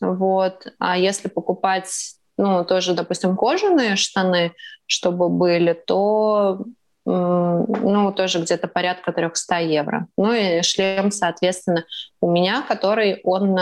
вот. 0.01 0.67
А 0.79 0.97
если 0.97 1.29
покупать 1.29 2.17
ну, 2.37 2.65
тоже, 2.65 2.95
допустим, 2.95 3.37
кожаные 3.37 3.97
штаны, 3.97 4.55
чтобы 4.87 5.29
были, 5.29 5.73
то 5.75 6.65
ну, 7.05 8.13
тоже 8.17 8.41
где-то 8.41 8.69
порядка 8.69 9.13
300 9.13 9.59
евро. 9.59 10.07
Ну 10.17 10.33
и 10.33 10.63
шлем, 10.63 11.11
соответственно, 11.11 11.85
у 12.21 12.31
меня, 12.31 12.63
который 12.63 13.21
он 13.25 13.57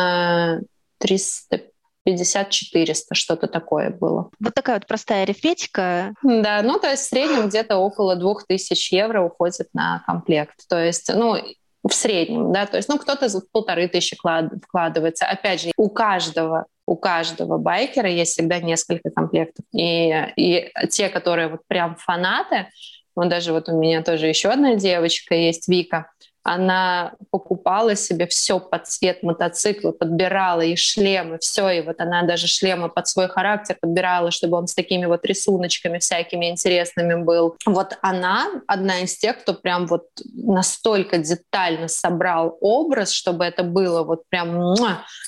300 0.98 1.60
50-400, 2.08 2.94
что-то 3.12 3.46
такое 3.46 3.90
было. 3.90 4.30
Вот 4.40 4.54
такая 4.54 4.76
вот 4.76 4.86
простая 4.86 5.24
арифметика. 5.24 6.14
Да, 6.22 6.62
ну 6.62 6.78
то 6.78 6.88
есть 6.88 7.02
в 7.04 7.08
среднем 7.08 7.48
где-то 7.48 7.76
около 7.76 8.16
2000 8.16 8.94
евро 8.94 9.22
уходит 9.22 9.68
на 9.74 10.02
комплект. 10.06 10.66
То 10.68 10.82
есть, 10.82 11.12
ну, 11.14 11.36
в 11.86 11.94
среднем, 11.94 12.52
да, 12.52 12.66
то 12.66 12.76
есть, 12.76 12.88
ну, 12.88 12.98
кто-то 12.98 13.28
в 13.28 13.50
полторы 13.50 13.88
тысячи 13.88 14.16
вкладывается. 14.16 15.26
Опять 15.26 15.62
же, 15.62 15.72
у 15.76 15.88
каждого 15.88 16.66
у 16.86 16.96
каждого 16.96 17.56
байкера 17.56 18.10
есть 18.10 18.32
всегда 18.32 18.58
несколько 18.58 19.10
комплектов. 19.10 19.64
И, 19.72 20.10
и 20.36 20.72
те, 20.90 21.08
которые 21.08 21.46
вот 21.46 21.60
прям 21.68 21.94
фанаты, 21.94 22.66
вот 23.14 23.28
даже 23.28 23.52
вот 23.52 23.68
у 23.68 23.78
меня 23.78 24.02
тоже 24.02 24.26
еще 24.26 24.48
одна 24.48 24.74
девочка 24.74 25.36
есть, 25.36 25.68
Вика, 25.68 26.10
она 26.42 27.14
покупала 27.30 27.94
себе 27.94 28.26
все 28.26 28.58
под 28.58 28.86
цвет 28.86 29.22
мотоцикла, 29.22 29.92
подбирала 29.92 30.62
и 30.62 30.76
шлемы, 30.76 31.38
все, 31.38 31.68
и 31.70 31.80
вот 31.82 32.00
она 32.00 32.22
даже 32.22 32.46
шлемы 32.46 32.88
под 32.88 33.08
свой 33.08 33.28
характер 33.28 33.76
подбирала, 33.80 34.30
чтобы 34.30 34.56
он 34.56 34.66
с 34.66 34.74
такими 34.74 35.06
вот 35.06 35.24
рисуночками 35.24 35.98
всякими 35.98 36.50
интересными 36.50 37.22
был. 37.22 37.56
Вот 37.66 37.98
она 38.02 38.46
одна 38.66 39.00
из 39.00 39.16
тех, 39.18 39.38
кто 39.40 39.54
прям 39.54 39.86
вот 39.86 40.06
настолько 40.34 41.18
детально 41.18 41.88
собрал 41.88 42.56
образ, 42.60 43.12
чтобы 43.12 43.44
это 43.44 43.62
было 43.62 44.02
вот 44.02 44.22
прям 44.28 44.74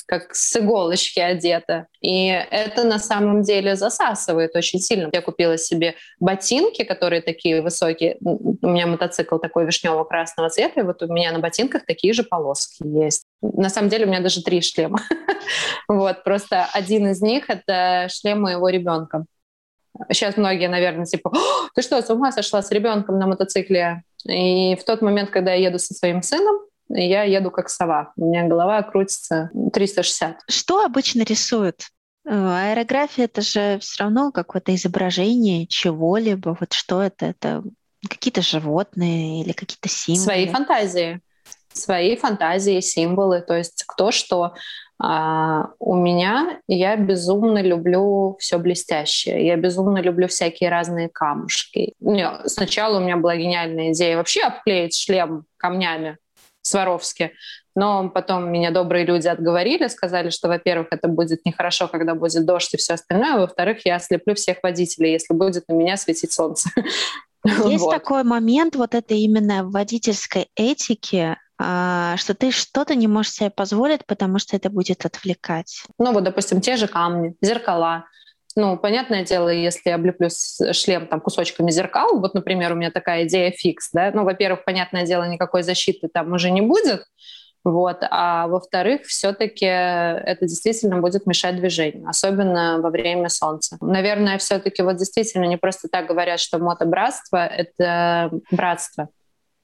как 0.06 0.34
с 0.34 0.56
иголочки 0.56 1.20
одето. 1.20 1.86
И 2.00 2.26
это 2.26 2.84
на 2.84 2.98
самом 2.98 3.42
деле 3.42 3.76
засасывает 3.76 4.56
очень 4.56 4.80
сильно. 4.80 5.08
Я 5.12 5.22
купила 5.22 5.56
себе 5.56 5.94
ботинки, 6.18 6.82
которые 6.84 7.22
такие 7.22 7.62
высокие. 7.62 8.16
У 8.20 8.66
меня 8.66 8.86
мотоцикл 8.86 9.38
такой 9.38 9.66
вишнево-красного 9.66 10.50
цвета, 10.50 10.80
и 10.80 10.82
вот 10.82 11.01
у 11.02 11.12
меня 11.12 11.32
на 11.32 11.38
ботинках 11.38 11.84
такие 11.86 12.12
же 12.12 12.22
полоски 12.22 12.82
есть. 12.86 13.24
На 13.40 13.68
самом 13.68 13.88
деле 13.88 14.06
у 14.06 14.08
меня 14.08 14.20
даже 14.20 14.42
три 14.42 14.60
шлема. 14.60 15.00
вот, 15.88 16.24
просто 16.24 16.66
один 16.72 17.08
из 17.08 17.20
них— 17.20 17.44
это 17.48 18.08
шлем 18.10 18.42
моего 18.42 18.68
ребенка. 18.68 19.24
Сейчас 20.10 20.36
многие, 20.36 20.68
наверное, 20.68 21.04
типа, 21.04 21.32
ты 21.74 21.82
что, 21.82 22.00
с 22.00 22.08
ума 22.10 22.32
сошла 22.32 22.62
с 22.62 22.70
ребенком 22.70 23.18
на 23.18 23.26
мотоцикле? 23.26 24.02
И 24.24 24.76
в 24.76 24.84
тот 24.84 25.02
момент, 25.02 25.30
когда 25.30 25.52
я 25.52 25.68
еду 25.68 25.78
со 25.78 25.94
своим 25.94 26.22
сыном, 26.22 26.56
я 26.88 27.24
еду 27.24 27.50
как 27.50 27.68
сова. 27.68 28.12
У 28.16 28.26
меня 28.26 28.46
голова 28.46 28.82
крутится 28.82 29.50
360. 29.72 30.40
Что 30.48 30.84
обычно 30.84 31.22
рисуют? 31.22 31.88
Э, 32.24 32.70
аэрография— 32.70 33.24
это 33.26 33.40
же 33.42 33.78
все 33.80 34.04
равно 34.04 34.30
какое-то 34.32 34.74
изображение 34.74 35.66
чего-либо. 35.66 36.56
Вот 36.58 36.72
что 36.72 37.02
это? 37.02 37.26
Это 37.26 37.62
какие-то 38.08 38.42
животные 38.42 39.42
или 39.42 39.52
какие-то 39.52 39.88
символы? 39.88 40.24
Свои 40.24 40.48
фантазии. 40.48 41.20
Свои 41.72 42.16
фантазии, 42.16 42.80
символы. 42.80 43.40
То 43.40 43.56
есть 43.56 43.84
кто 43.86 44.10
что. 44.10 44.54
А, 44.98 45.70
у 45.78 45.96
меня 45.96 46.60
я 46.68 46.96
безумно 46.96 47.62
люблю 47.62 48.36
все 48.38 48.58
блестящее. 48.58 49.46
Я 49.46 49.56
безумно 49.56 49.98
люблю 49.98 50.28
всякие 50.28 50.70
разные 50.70 51.08
камушки. 51.08 51.94
Сначала 52.46 52.98
у 52.98 53.00
меня 53.00 53.16
была 53.16 53.36
гениальная 53.36 53.92
идея 53.92 54.16
вообще 54.16 54.42
обклеить 54.42 54.96
шлем 54.96 55.44
камнями 55.56 56.18
Сваровски. 56.62 57.32
Но 57.74 58.10
потом 58.10 58.52
меня 58.52 58.70
добрые 58.70 59.06
люди 59.06 59.26
отговорили, 59.26 59.88
сказали, 59.88 60.28
что, 60.30 60.48
во-первых, 60.48 60.88
это 60.90 61.08
будет 61.08 61.44
нехорошо, 61.44 61.88
когда 61.88 62.14
будет 62.14 62.44
дождь 62.44 62.74
и 62.74 62.76
все 62.76 62.94
остальное, 62.94 63.34
а 63.34 63.38
во-вторых, 63.38 63.86
я 63.86 63.96
ослеплю 63.96 64.34
всех 64.34 64.58
водителей, 64.62 65.12
если 65.12 65.32
будет 65.32 65.66
на 65.68 65.72
меня 65.72 65.96
светить 65.96 66.32
солнце. 66.32 66.70
Есть 67.66 67.84
вот. 67.84 67.90
такой 67.90 68.24
момент 68.24 68.76
вот 68.76 68.94
этой 68.94 69.18
именно 69.18 69.64
водительской 69.64 70.48
этики, 70.54 71.36
а, 71.58 72.16
что 72.16 72.34
ты 72.34 72.50
что-то 72.50 72.94
не 72.94 73.08
можешь 73.08 73.32
себе 73.32 73.50
позволить, 73.50 74.06
потому 74.06 74.38
что 74.38 74.56
это 74.56 74.70
будет 74.70 75.04
отвлекать. 75.04 75.82
Ну 75.98 76.12
вот, 76.12 76.24
допустим, 76.24 76.60
те 76.60 76.76
же 76.76 76.88
камни, 76.88 77.34
зеркала. 77.40 78.06
Ну, 78.54 78.76
понятное 78.76 79.24
дело, 79.24 79.48
если 79.48 79.88
я 79.88 79.94
облеплю 79.94 80.28
шлем 80.72 81.06
там 81.06 81.20
кусочками 81.20 81.70
зеркал, 81.70 82.20
вот, 82.20 82.34
например, 82.34 82.72
у 82.72 82.76
меня 82.76 82.90
такая 82.90 83.26
идея 83.26 83.50
фикс, 83.50 83.90
да, 83.92 84.10
ну, 84.12 84.24
во-первых, 84.24 84.64
понятное 84.64 85.06
дело, 85.06 85.26
никакой 85.26 85.62
защиты 85.62 86.08
там 86.12 86.32
уже 86.32 86.50
не 86.50 86.60
будет, 86.60 87.02
вот. 87.64 87.98
А 88.10 88.48
во-вторых, 88.48 89.02
все-таки 89.06 89.66
это 89.66 90.46
действительно 90.46 91.00
будет 91.00 91.26
мешать 91.26 91.56
движению, 91.56 92.08
особенно 92.08 92.80
во 92.80 92.90
время 92.90 93.28
солнца. 93.28 93.76
Наверное, 93.80 94.38
все-таки 94.38 94.82
вот 94.82 94.96
действительно 94.96 95.44
не 95.44 95.56
просто 95.56 95.88
так 95.88 96.06
говорят, 96.06 96.40
что 96.40 96.58
мотобратство— 96.58 97.46
это 97.46 98.30
братство. 98.50 99.08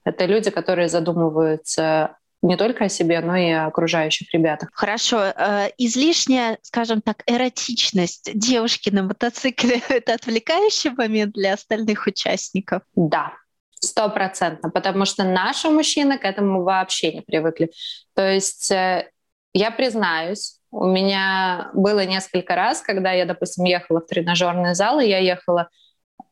Это 0.05 0.25
люди, 0.25 0.51
которые 0.51 0.89
задумываются 0.89 2.17
не 2.41 2.57
только 2.57 2.85
о 2.85 2.89
себе, 2.89 3.21
но 3.21 3.37
и 3.37 3.51
о 3.51 3.67
окружающих 3.67 4.33
ребятах. 4.33 4.71
Хорошо. 4.73 5.33
Э, 5.37 5.71
излишняя, 5.77 6.59
скажем 6.63 7.01
так, 7.01 7.23
эротичность 7.27 8.31
девушки 8.33 8.91
на 8.91 9.03
мотоцикле— 9.03 9.83
это 9.89 10.15
отвлекающий 10.15 10.91
момент 10.91 11.35
для 11.35 11.55
остальных 11.55 12.07
участников? 12.07 12.83
Да, 12.95 13.33
Стопроцентно, 13.81 14.71
потому 14.71 15.05
что 15.05 15.25
наши 15.25 15.69
мужчины 15.69 16.19
к 16.19 16.25
этому 16.25 16.62
вообще 16.62 17.12
не 17.12 17.21
привыкли. 17.21 17.71
То 18.14 18.29
есть 18.29 18.71
э, 18.73 19.09
я 19.53 19.71
признаюсь, 19.71 20.59
у 20.71 20.87
меня 20.87 21.71
было 21.75 22.05
несколько 22.05 22.55
раз, 22.55 22.83
когда 22.83 23.12
я, 23.12 23.25
допустим, 23.25 23.64
ехала 23.64 24.01
в 24.01 24.07
тренажерный 24.07 24.75
зал, 24.75 25.01
и 25.01 25.09
я 25.09 25.19
ехала 25.19 25.69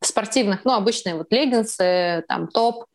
в 0.00 0.06
спортивных, 0.06 0.64
ну, 0.64 0.72
обычные 0.72 1.14
вот 1.14 1.28
леггинсы, 1.30 2.24
там, 2.28 2.48
топ. 2.48 2.86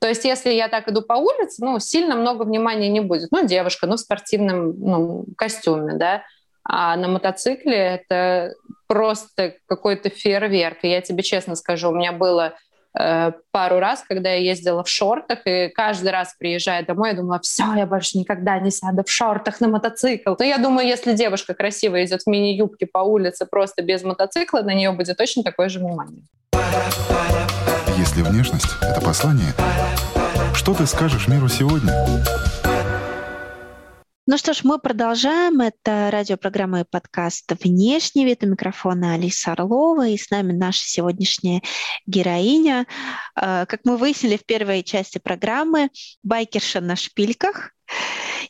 То 0.00 0.08
есть 0.08 0.24
если 0.24 0.50
я 0.50 0.68
так 0.68 0.88
иду 0.88 1.02
по 1.02 1.14
улице, 1.14 1.64
ну, 1.64 1.78
сильно 1.78 2.16
много 2.16 2.42
внимания 2.42 2.88
не 2.88 3.00
будет. 3.00 3.30
Ну, 3.30 3.46
девушка, 3.46 3.86
ну, 3.86 3.96
в 3.96 4.00
спортивном 4.00 4.74
ну, 4.80 5.26
костюме, 5.36 5.94
да. 5.94 6.24
А 6.64 6.96
на 6.96 7.08
мотоцикле 7.08 7.76
это 7.76 8.54
просто 8.88 9.56
какой-то 9.66 10.10
фейерверк. 10.10 10.78
И 10.82 10.88
я 10.88 11.00
тебе 11.00 11.22
честно 11.22 11.54
скажу, 11.54 11.90
у 11.90 11.94
меня 11.94 12.12
было 12.12 12.54
пару 12.92 13.78
раз, 13.78 14.04
когда 14.06 14.30
я 14.30 14.50
ездила 14.50 14.84
в 14.84 14.88
шортах, 14.88 15.40
и 15.46 15.68
каждый 15.68 16.10
раз 16.10 16.34
приезжая 16.38 16.84
домой, 16.84 17.10
я 17.10 17.16
думала, 17.16 17.40
все, 17.40 17.72
я 17.74 17.86
больше 17.86 18.18
никогда 18.18 18.58
не 18.58 18.70
сяду 18.70 19.02
в 19.04 19.10
шортах 19.10 19.60
на 19.60 19.68
мотоцикл. 19.68 20.34
Но 20.38 20.44
я 20.44 20.58
думаю, 20.58 20.86
если 20.86 21.14
девушка 21.14 21.54
красиво 21.54 22.04
идет 22.04 22.22
в 22.22 22.26
мини-юбке 22.26 22.86
по 22.86 22.98
улице 22.98 23.46
просто 23.46 23.82
без 23.82 24.02
мотоцикла, 24.02 24.60
на 24.60 24.74
нее 24.74 24.92
будет 24.92 25.20
очень 25.20 25.42
такое 25.42 25.68
же 25.68 25.78
внимание. 25.78 26.22
Если 27.96 28.22
внешность— 28.22 28.68
это 28.82 29.00
послание, 29.00 29.52
что 30.54 30.74
ты 30.74 30.86
скажешь 30.86 31.28
миру 31.28 31.48
сегодня? 31.48 31.92
Ну 34.24 34.38
что 34.38 34.52
ж, 34.52 34.60
мы 34.62 34.78
продолжаем. 34.78 35.60
Это 35.60 36.08
радиопрограмма 36.12 36.82
и 36.82 36.84
подкаст 36.88 37.50
«Внешний 37.60 38.24
вид». 38.24 38.44
У 38.44 38.46
микрофона 38.46 39.14
Алиса 39.14 39.50
Орлова. 39.50 40.06
И 40.06 40.16
с 40.16 40.30
нами 40.30 40.52
наша 40.52 40.84
сегодняшняя 40.84 41.60
героиня. 42.06 42.86
Э, 43.34 43.66
как 43.66 43.80
мы 43.82 43.96
выяснили 43.96 44.36
в 44.36 44.46
первой 44.46 44.84
части 44.84 45.18
программы, 45.18 45.90
байкерша 46.22 46.80
на 46.80 46.94
шпильках. 46.94 47.72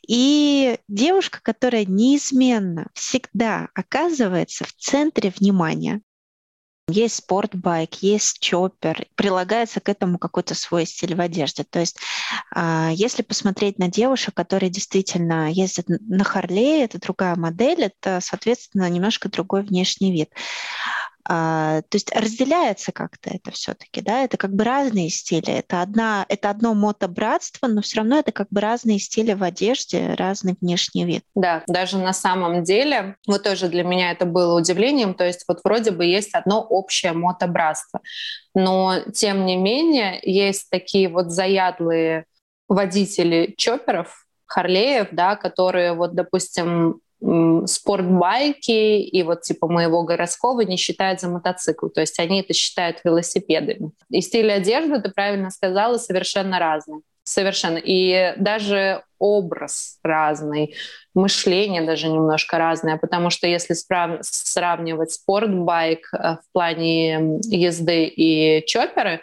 И 0.06 0.76
девушка, 0.88 1.40
которая 1.42 1.86
неизменно 1.86 2.88
всегда 2.92 3.70
оказывается 3.72 4.66
в 4.66 4.74
центре 4.74 5.32
внимания. 5.34 6.02
Есть 6.88 7.16
спортбайк, 7.16 8.02
есть 8.02 8.40
чоппер, 8.40 9.06
прилагается 9.14 9.80
к 9.80 9.88
этому 9.88 10.18
какой-то 10.18 10.54
свой 10.56 10.84
стиль 10.84 11.14
в 11.14 11.20
одежде. 11.20 11.62
То 11.62 11.78
есть 11.78 11.96
а, 12.54 12.90
если 12.92 13.22
посмотреть 13.22 13.78
на 13.78 13.88
девушек, 13.88 14.34
которые 14.34 14.68
действительно 14.68 15.48
ездят 15.50 15.86
на 15.88 16.24
Харлее, 16.24 16.84
это 16.84 16.98
другая 16.98 17.36
модель, 17.36 17.84
это, 17.84 18.18
соответственно, 18.20 18.90
немножко 18.90 19.28
другой 19.28 19.62
внешний 19.62 20.10
вид. 20.10 20.30
А, 21.24 21.82
то 21.82 21.96
есть 21.96 22.14
разделяется 22.14 22.90
как-то 22.90 23.30
это 23.30 23.52
все-таки, 23.52 24.00
да, 24.00 24.24
это 24.24 24.36
как 24.36 24.52
бы 24.52 24.64
разные 24.64 25.08
стили. 25.08 25.50
Это, 25.52 25.80
одна, 25.80 26.26
это 26.28 26.50
одно 26.50 26.74
мотобратство, 26.74 27.68
но 27.68 27.80
все 27.80 27.98
равно 27.98 28.18
это 28.18 28.32
как 28.32 28.48
бы 28.50 28.60
разные 28.60 28.98
стили 28.98 29.32
в 29.32 29.42
одежде, 29.42 30.14
разный 30.14 30.56
внешний 30.60 31.04
вид. 31.04 31.24
Да, 31.34 31.62
даже 31.68 31.98
на 31.98 32.12
самом 32.12 32.64
деле, 32.64 33.16
вот 33.26 33.44
тоже 33.44 33.68
для 33.68 33.84
меня 33.84 34.10
это 34.10 34.26
было 34.26 34.58
удивлением, 34.58 35.14
то 35.14 35.24
есть 35.24 35.44
вот 35.46 35.60
вроде 35.62 35.92
бы 35.92 36.04
есть 36.04 36.34
одно 36.34 36.60
общее 36.60 37.12
мотобратство, 37.12 38.00
но 38.54 39.00
тем 39.14 39.46
не 39.46 39.56
менее 39.56 40.18
есть 40.22 40.68
такие 40.70 41.08
вот 41.08 41.30
заядлые 41.30 42.24
водители 42.68 43.54
чоперов, 43.56 44.26
Харлеев, 44.46 45.08
да, 45.12 45.36
которые 45.36 45.94
вот, 45.94 46.14
допустим, 46.14 47.00
спортбайки 47.66 49.00
и 49.00 49.22
вот 49.22 49.42
типа 49.42 49.68
моего 49.68 50.02
городского 50.02 50.62
не 50.62 50.76
считают 50.76 51.20
за 51.20 51.28
мотоцикл. 51.28 51.88
То 51.88 52.00
есть 52.00 52.18
они 52.18 52.40
это 52.40 52.52
считают 52.52 52.98
велосипедами. 53.04 53.92
И 54.10 54.20
стиль 54.20 54.50
одежды, 54.50 55.00
ты 55.00 55.10
правильно 55.10 55.50
сказала, 55.50 55.98
совершенно 55.98 56.58
разный 56.58 57.02
Совершенно. 57.24 57.78
И 57.78 58.34
даже 58.36 59.04
образ 59.18 59.98
разный, 60.02 60.74
мышление 61.14 61.82
даже 61.82 62.08
немножко 62.08 62.58
разное, 62.58 62.96
потому 62.96 63.30
что 63.30 63.46
если 63.46 63.74
справ- 63.74 64.18
сравнивать 64.22 65.12
спортбайк 65.12 66.12
э, 66.12 66.18
в 66.18 66.52
плане 66.52 67.38
езды 67.44 68.06
и 68.06 68.66
чоперы, 68.66 69.20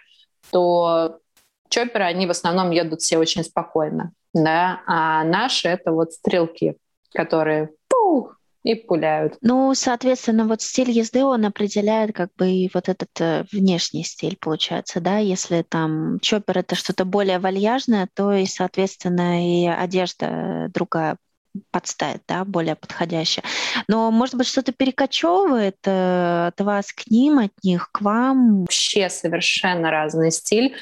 то 0.52 1.20
чоперы, 1.68 2.06
они 2.06 2.26
в 2.26 2.30
основном 2.30 2.72
едут 2.72 3.02
все 3.02 3.18
очень 3.18 3.44
спокойно, 3.44 4.14
да, 4.34 4.82
а 4.88 5.26
наши— 5.26 5.68
это 5.70 5.92
вот 5.92 6.14
стрелки, 6.14 6.78
которые 7.14 7.70
и 8.64 8.76
пуляют. 8.76 9.38
Ну, 9.42 9.74
соответственно, 9.74 10.46
вот 10.46 10.62
стиль 10.62 10.92
езды, 10.92 11.24
он 11.24 11.46
определяет 11.46 12.14
как 12.14 12.30
бы 12.36 12.50
и 12.50 12.70
вот 12.74 12.90
этот 12.90 13.10
э, 13.20 13.46
внешний 13.52 14.04
стиль, 14.04 14.38
получается, 14.40 15.00
да, 15.00 15.18
если 15.18 15.62
там 15.62 16.20
чоппер— 16.20 16.58
это 16.60 16.76
что-то 16.76 17.06
более 17.06 17.40
вальяжное, 17.40 18.10
то 18.14 18.34
и, 18.34 18.46
соответственно, 18.46 19.46
и 19.46 19.66
одежда 19.68 20.68
другая 20.74 21.18
подставить, 21.72 22.22
да, 22.28 22.46
более 22.46 22.76
подходящая. 22.76 23.44
Но, 23.88 24.12
может 24.12 24.36
быть, 24.36 24.48
что-то 24.48 24.72
перекочевывает 24.72 25.78
э, 25.86 26.48
от 26.48 26.62
вас 26.62 26.92
к 26.92 27.08
ним, 27.10 27.40
от 27.40 27.54
них 27.64 27.90
к 27.92 28.02
вам? 28.02 28.62
Вообще 28.62 29.10
совершенно 29.10 29.90
разный 29.90 30.32
стиль. 30.32 30.76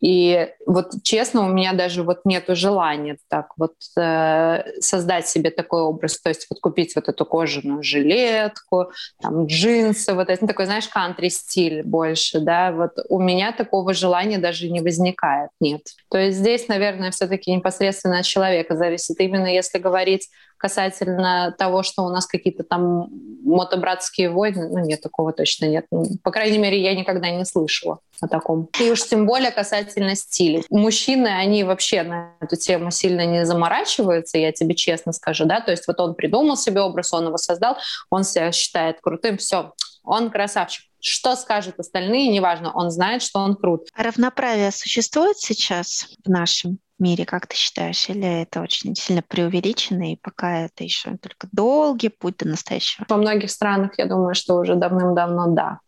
И 0.00 0.48
вот 0.66 0.92
честно, 1.02 1.46
у 1.46 1.48
меня 1.48 1.72
даже 1.72 2.02
вот 2.02 2.20
нету 2.24 2.54
желания 2.54 3.16
так 3.28 3.52
вот 3.56 3.74
э, 3.98 4.62
создать 4.80 5.26
себе 5.26 5.50
такой 5.50 5.82
образ, 5.82 6.20
то 6.20 6.28
есть 6.28 6.46
вот 6.50 6.60
купить 6.60 6.94
вот 6.94 7.08
эту 7.08 7.24
кожаную 7.24 7.82
жилетку, 7.82 8.90
там 9.20 9.46
джинсы, 9.46 10.12
вот 10.12 10.28
это 10.28 10.42
ну, 10.42 10.48
такой, 10.48 10.66
знаешь, 10.66 10.88
кантри-стиль 10.88 11.82
больше, 11.82 12.40
да, 12.40 12.72
вот 12.72 12.92
у 13.08 13.20
меня 13.20 13.52
такого 13.52 13.94
желания 13.94 14.38
даже 14.38 14.68
не 14.68 14.80
возникает, 14.80 15.50
нет. 15.60 15.82
То 16.10 16.18
есть 16.18 16.38
здесь, 16.38 16.68
наверное, 16.68 17.10
все-таки 17.10 17.50
непосредственно 17.52 18.18
от 18.18 18.26
человека 18.26 18.76
зависит. 18.76 19.18
Именно 19.18 19.46
если 19.46 19.78
говорить 19.78 20.28
касательно 20.56 21.54
того, 21.58 21.82
что 21.82 22.02
у 22.02 22.08
нас 22.08 22.26
какие-то 22.26 22.64
там 22.64 23.08
мотобратские 23.44 24.30
войны, 24.30 24.68
ну 24.68 24.78
нет, 24.78 25.00
такого 25.00 25.32
точно 25.32 25.66
нет. 25.66 25.86
Ну, 25.90 26.04
по 26.22 26.30
крайней 26.30 26.58
мере, 26.58 26.80
я 26.82 26.94
никогда 26.94 27.30
не 27.30 27.44
слышала 27.44 28.00
о 28.20 28.28
таком. 28.28 28.68
И 28.80 28.90
уж 28.90 29.04
тем 29.04 29.26
более 29.26 29.50
касательно 29.50 30.14
стиля. 30.14 30.62
Мужчины, 30.70 31.28
они 31.28 31.64
вообще 31.64 32.02
на 32.02 32.34
эту 32.40 32.56
тему 32.56 32.90
сильно 32.90 33.26
не 33.26 33.44
заморачиваются, 33.44 34.38
я 34.38 34.52
тебе 34.52 34.74
честно 34.74 35.12
скажу, 35.12 35.44
да, 35.44 35.60
то 35.60 35.70
есть 35.70 35.86
вот 35.86 36.00
он 36.00 36.14
придумал 36.14 36.56
себе 36.56 36.80
образ, 36.80 37.12
он 37.12 37.26
его 37.26 37.36
создал, 37.38 37.76
он 38.10 38.24
себя 38.24 38.50
считает 38.52 39.00
крутым, 39.00 39.38
все, 39.38 39.72
он 40.02 40.30
красавчик. 40.30 40.84
Что 41.00 41.36
скажут 41.36 41.78
остальные, 41.78 42.28
неважно, 42.28 42.72
он 42.72 42.90
знает, 42.90 43.22
что 43.22 43.38
он 43.38 43.54
крут. 43.54 43.88
А 43.94 44.02
равноправие 44.02 44.72
существует 44.72 45.38
сейчас 45.38 46.06
в 46.24 46.28
нашем 46.28 46.78
мире, 46.98 47.24
как 47.24 47.46
ты 47.46 47.56
считаешь? 47.56 48.08
Или 48.08 48.42
это 48.42 48.60
очень 48.60 48.94
сильно 48.94 49.22
преувеличено, 49.22 50.12
и 50.12 50.16
пока 50.16 50.64
это 50.64 50.84
еще 50.84 51.16
только 51.16 51.48
долгий 51.52 52.08
путь 52.08 52.38
до 52.38 52.48
настоящего? 52.48 53.06
Во 53.08 53.16
многих 53.16 53.50
странах, 53.50 53.92
я 53.98 54.06
думаю, 54.06 54.34
что 54.34 54.56
уже 54.56 54.74
давным-давно 54.74 55.48
да. 55.48 55.80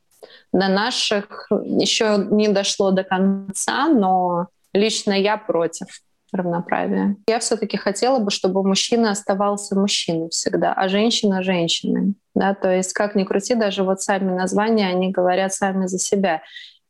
До 0.53 0.69
наших 0.69 1.49
еще 1.51 2.27
не 2.31 2.49
дошло 2.49 2.91
до 2.91 3.05
конца, 3.05 3.89
но 3.89 4.49
лично 4.73 5.13
я 5.13 5.37
против 5.37 5.87
равноправия. 6.33 7.17
Я 7.27 7.39
все-таки 7.39 7.77
хотела 7.77 8.19
бы, 8.19 8.31
чтобы 8.31 8.63
мужчина 8.63 9.11
оставался 9.11 9.79
мужчиной 9.79 10.29
всегда, 10.31 10.73
а 10.73 10.89
женщина— 10.89 11.43
женщиной. 11.45 12.15
Да? 12.35 12.55
То 12.55 12.71
есть, 12.71 12.93
как 12.93 13.15
ни 13.15 13.25
крути, 13.25 13.55
даже 13.55 13.83
вот 13.83 14.03
сами 14.03 14.31
названия, 14.31 14.89
они 14.89 15.11
говорят 15.11 15.55
сами 15.55 15.87
за 15.87 15.99
себя. 15.99 16.43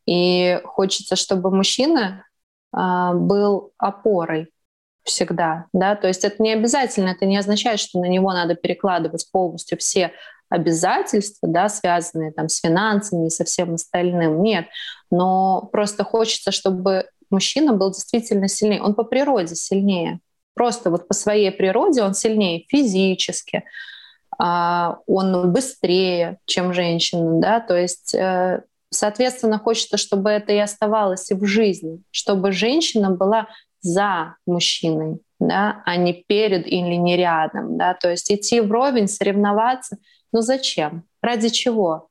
И 0.07 0.61
хочется, 0.65 1.17
чтобы 1.17 1.55
мужчина 1.55 2.25
был 2.73 3.73
опорой 3.79 4.51
всегда, 5.09 5.67
да, 5.73 5.97
то 5.97 6.07
есть 6.07 6.25
это 6.25 6.43
не 6.43 6.53
обязательно, 6.53 7.11
это 7.11 7.25
не 7.25 7.39
означает, 7.39 7.81
что 7.81 7.99
на 7.99 8.07
него 8.07 8.33
надо 8.33 8.55
перекладывать 8.55 9.27
полностью 9.33 9.79
все 9.79 10.13
обязательства, 10.51 11.49
да, 11.49 11.69
связанные 11.69 12.33
там 12.33 12.49
с 12.49 12.61
финансами 12.61 13.27
и 13.27 13.31
со 13.31 13.45
всем 13.45 13.75
остальным, 13.75 14.43
нет, 14.43 14.67
но 15.11 15.69
просто 15.73 16.05
хочется, 16.05 16.53
чтобы 16.53 17.07
мужчина 17.31 17.73
был 17.73 17.91
действительно 17.91 18.49
сильнее, 18.49 18.83
он 18.83 18.95
по 18.95 19.05
природе 19.05 19.55
сильнее, 19.55 20.21
просто 20.55 20.91
вот 20.91 21.09
по 21.09 21.15
своей 21.15 21.51
природе 21.51 22.03
он 22.03 22.15
сильнее 22.15 22.65
физически, 22.69 23.65
а, 24.39 24.99
он 25.07 25.53
быстрее, 25.53 26.39
чем 26.47 26.73
женщина, 26.73 27.41
да, 27.41 27.61
то 27.61 27.77
есть 27.77 28.15
э, 28.15 28.63
Соответственно, 28.91 29.59
хочется, 29.59 29.97
чтобы 29.97 30.31
это 30.31 30.53
и 30.53 30.59
оставалось 30.59 31.31
и 31.31 31.35
в 31.35 31.45
жизни, 31.45 32.01
чтобы 32.11 32.53
женщина 32.53 33.11
была 33.11 33.49
за 33.81 34.37
мужчиной, 34.47 35.21
да, 35.39 35.83
а 35.85 35.97
не 35.97 36.13
перед 36.13 36.67
или 36.67 36.95
не 36.95 37.17
рядом. 37.17 37.77
Да? 37.77 37.95
То 37.95 38.11
есть 38.11 38.31
идти 38.31 38.61
вровень, 38.61 39.09
соревноваться. 39.09 39.99
Ну 40.33 40.41
зачем? 40.41 41.05
Ради 41.23 41.49
чего? 41.49 42.08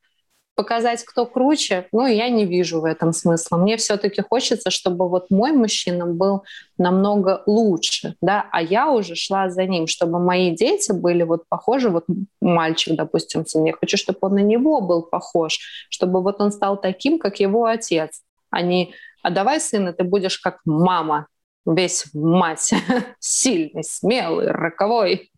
Показать, 0.57 1.05
кто 1.05 1.27
круче, 1.27 1.87
ну, 1.91 2.07
я 2.07 2.29
не 2.29 2.45
вижу 2.45 2.81
в 2.81 2.85
этом 2.85 3.13
смысла. 3.13 3.57
Мне 3.57 3.77
все-таки 3.77 4.23
хочется, 4.23 4.71
чтобы 4.71 5.07
вот 5.07 5.29
мой 5.29 5.51
мужчина 5.51 6.07
был 6.07 6.43
намного 6.79 7.43
лучше, 7.45 8.15
да, 8.21 8.47
а 8.51 8.61
я 8.61 8.89
уже 8.89 9.15
шла 9.15 9.49
за 9.49 9.65
ним, 9.65 9.85
чтобы 9.85 10.19
мои 10.19 10.55
дети 10.55 10.91
были 10.91 11.21
вот 11.21 11.43
похожи, 11.47 11.89
вот 11.89 12.05
мальчик, 12.41 12.95
допустим, 12.95 13.45
сын, 13.45 13.65
я 13.65 13.73
хочу, 13.73 13.97
чтобы 13.97 14.17
он 14.21 14.33
на 14.33 14.39
него 14.39 14.81
был 14.81 15.03
похож, 15.03 15.59
чтобы 15.89 16.23
вот 16.23 16.41
он 16.41 16.51
стал 16.51 16.81
таким, 16.81 17.19
как 17.19 17.39
его 17.39 17.65
отец, 17.65 18.23
а 18.49 18.63
не 18.63 18.95
«а 19.21 19.29
давай, 19.29 19.61
сына, 19.61 19.93
ты 19.93 20.03
будешь 20.03 20.39
как 20.39 20.59
мама, 20.65 21.27
весь 21.67 22.05
мать, 22.13 22.73
сильный, 23.19 23.83
смелый, 23.83 24.47
роковой». 24.47 25.31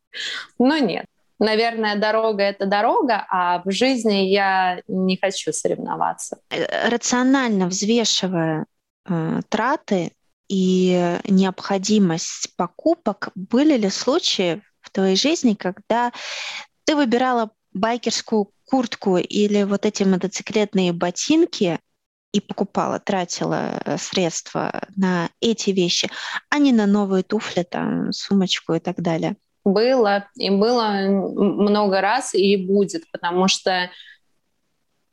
Но 0.58 0.78
нет 0.78 1.06
наверное, 1.40 1.96
дорога— 1.98 2.44
это 2.44 2.66
дорога, 2.66 3.26
а 3.30 3.62
в 3.64 3.72
жизни 3.72 4.28
я 4.30 4.82
не 4.88 5.18
хочу 5.18 5.52
соревноваться. 5.54 6.40
Э, 6.50 6.90
рационально 6.90 7.68
взвешивая 7.68 8.66
э, 9.08 9.40
траты 9.50 10.12
и 10.48 11.18
необходимость 11.26 12.56
покупок, 12.56 13.30
были 13.36 13.78
ли 13.78 13.90
случаи 13.90 14.62
в 14.82 14.90
твоей 14.90 15.16
жизни, 15.16 15.54
когда 15.54 16.12
ты 16.86 16.96
выбирала 16.96 17.52
байкерскую 17.74 18.52
куртку 18.66 19.18
или 19.18 19.64
вот 19.64 19.86
эти 19.86 20.04
мотоциклетные 20.04 20.94
ботинки 20.94 21.80
и 22.32 22.42
покупала, 22.42 23.00
тратила 23.00 23.82
э, 23.84 23.98
средства 23.98 24.84
на 24.96 25.30
эти 25.40 25.72
вещи, 25.72 26.10
а 26.50 26.60
не 26.60 26.72
на 26.72 26.86
новые 26.86 27.24
туфли, 27.24 27.64
там, 27.64 28.12
сумочку 28.12 28.74
и 28.74 28.80
так 28.80 29.02
далее? 29.02 29.36
Было, 29.74 30.28
и 30.36 30.50
было 30.50 30.92
много 31.02 32.02
раз, 32.02 32.34
и 32.34 32.58
будет, 32.58 33.10
потому 33.12 33.48
что 33.48 33.90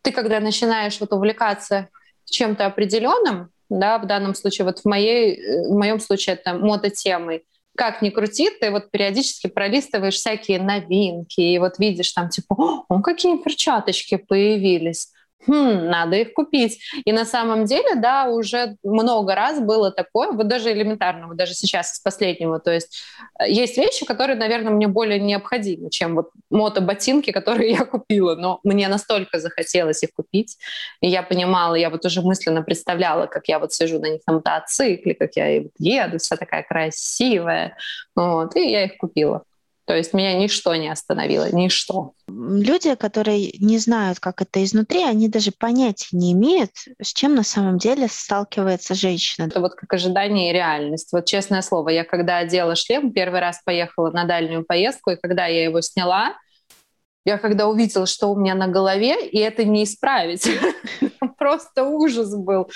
ты, 0.03 0.13
когда 0.13 0.41
начинаешь 0.41 1.01
вот 1.01 1.13
увлекаться 1.13 1.89
чем-то 2.25 2.67
определенным, 2.67 3.51
да, 3.69 3.99
в 3.99 4.07
данном 4.07 4.35
случае, 4.35 4.65
вот 4.65 4.81
в, 4.81 4.85
моей, 4.85 5.67
в 5.69 5.75
моем 5.75 6.01
случае 6.01 6.35
это 6.37 6.55
мототемой, 6.55 7.45
как 7.77 8.03
ни 8.03 8.11
крути, 8.11 8.51
ты 8.61 8.71
вот 8.71 8.91
периодически 8.91 9.49
пролистываешь 9.49 10.15
всякие 10.15 10.61
новинки, 10.61 11.41
и 11.41 11.59
вот 11.59 11.79
видишь 11.79 12.13
там, 12.13 12.29
типа, 12.29 12.85
о, 12.89 13.03
какие 13.03 13.37
перчаточки 13.37 14.17
появились 14.17 15.13
хм, 15.47 15.89
надо 15.89 16.17
их 16.17 16.33
купить. 16.35 16.81
И 17.05 17.13
на 17.13 17.25
самом 17.25 17.65
деле, 17.65 17.95
да, 17.97 18.29
уже 18.29 18.77
много 18.83 19.35
раз 19.35 19.61
было 19.61 19.91
такое, 19.91 20.33
вот 20.33 20.49
даже 20.49 20.73
элементарно, 20.73 21.29
вот 21.29 21.37
даже 21.37 21.55
сейчас 21.55 21.95
из 21.95 22.01
последнего, 22.01 22.59
то 22.59 22.73
есть 22.73 22.99
э, 23.39 23.51
есть 23.51 23.77
вещи, 23.79 24.05
которые, 24.05 24.37
наверное, 24.37 24.73
мне 24.73 24.89
более 24.89 25.21
необходимы, 25.21 25.91
чем 25.91 26.15
вот 26.15 26.31
мотоботинки, 26.51 27.31
которые 27.33 27.73
я 27.73 27.85
купила, 27.85 28.35
но 28.35 28.61
мне 28.65 28.89
настолько 28.89 29.39
захотелось 29.39 30.03
их 30.03 30.11
купить, 30.15 30.57
и 31.01 31.09
я 31.09 31.23
понимала, 31.23 31.75
я 31.75 31.91
вот 31.91 32.05
уже 32.05 32.23
мысленно 32.23 32.63
представляла, 32.63 33.27
как 33.27 33.49
я 33.49 33.59
вот 33.59 33.73
сижу 33.73 33.99
на 34.01 34.11
них 34.11 34.21
на 34.27 34.35
мотоцикле, 34.35 35.15
как 35.15 35.37
я 35.37 35.63
еду, 35.79 36.19
вся 36.19 36.37
такая 36.37 36.63
красивая, 36.63 37.77
вот, 38.15 38.57
и 38.57 38.71
я 38.71 38.85
их 38.85 38.97
купила. 38.99 39.45
То 39.87 39.97
есть 39.97 40.13
меня 40.13 40.35
ничто 40.35 40.75
не 40.75 40.89
остановило, 40.89 41.49
ничто. 41.53 42.13
Люди, 42.29 42.95
которые 42.97 43.53
не 43.61 43.79
знают, 43.79 44.19
как 44.19 44.43
это 44.43 44.63
изнутри, 44.65 45.05
они 45.05 45.29
даже 45.29 45.53
понятия 45.57 46.09
не 46.11 46.33
имеют, 46.33 46.73
с 47.01 47.13
чем 47.13 47.37
на 47.37 47.45
самом 47.45 47.79
деле 47.79 48.09
сталкивается 48.09 48.95
женщина. 48.95 49.47
Это 49.47 49.61
вот 49.61 49.75
как 49.75 49.93
ожидание 49.93 50.51
и 50.51 50.53
реальность. 50.53 51.13
Вот 51.13 51.27
честное 51.27 51.63
слово, 51.63 51.91
я 51.91 52.05
когда 52.05 52.39
одела 52.39 52.75
шлем, 52.75 53.13
первый 53.13 53.39
раз 53.39 53.61
поехала 53.65 54.11
на 54.11 54.25
дальнюю 54.25 54.65
поездку, 54.65 55.11
и 55.11 55.17
когда 55.17 55.47
я 55.47 55.63
его 55.65 55.81
сняла, 55.81 56.35
Я 57.27 57.39
когда 57.39 57.67
увидела, 57.67 58.07
что 58.07 58.29
у 58.29 58.37
меня 58.37 58.55
на 58.55 58.69
голове, 58.69 59.29
и 59.29 59.39
это 59.39 59.65
не 59.65 59.83
исправить. 59.83 60.49
Просто 61.39 61.83
ужас 61.83 62.35
был. 62.37 62.71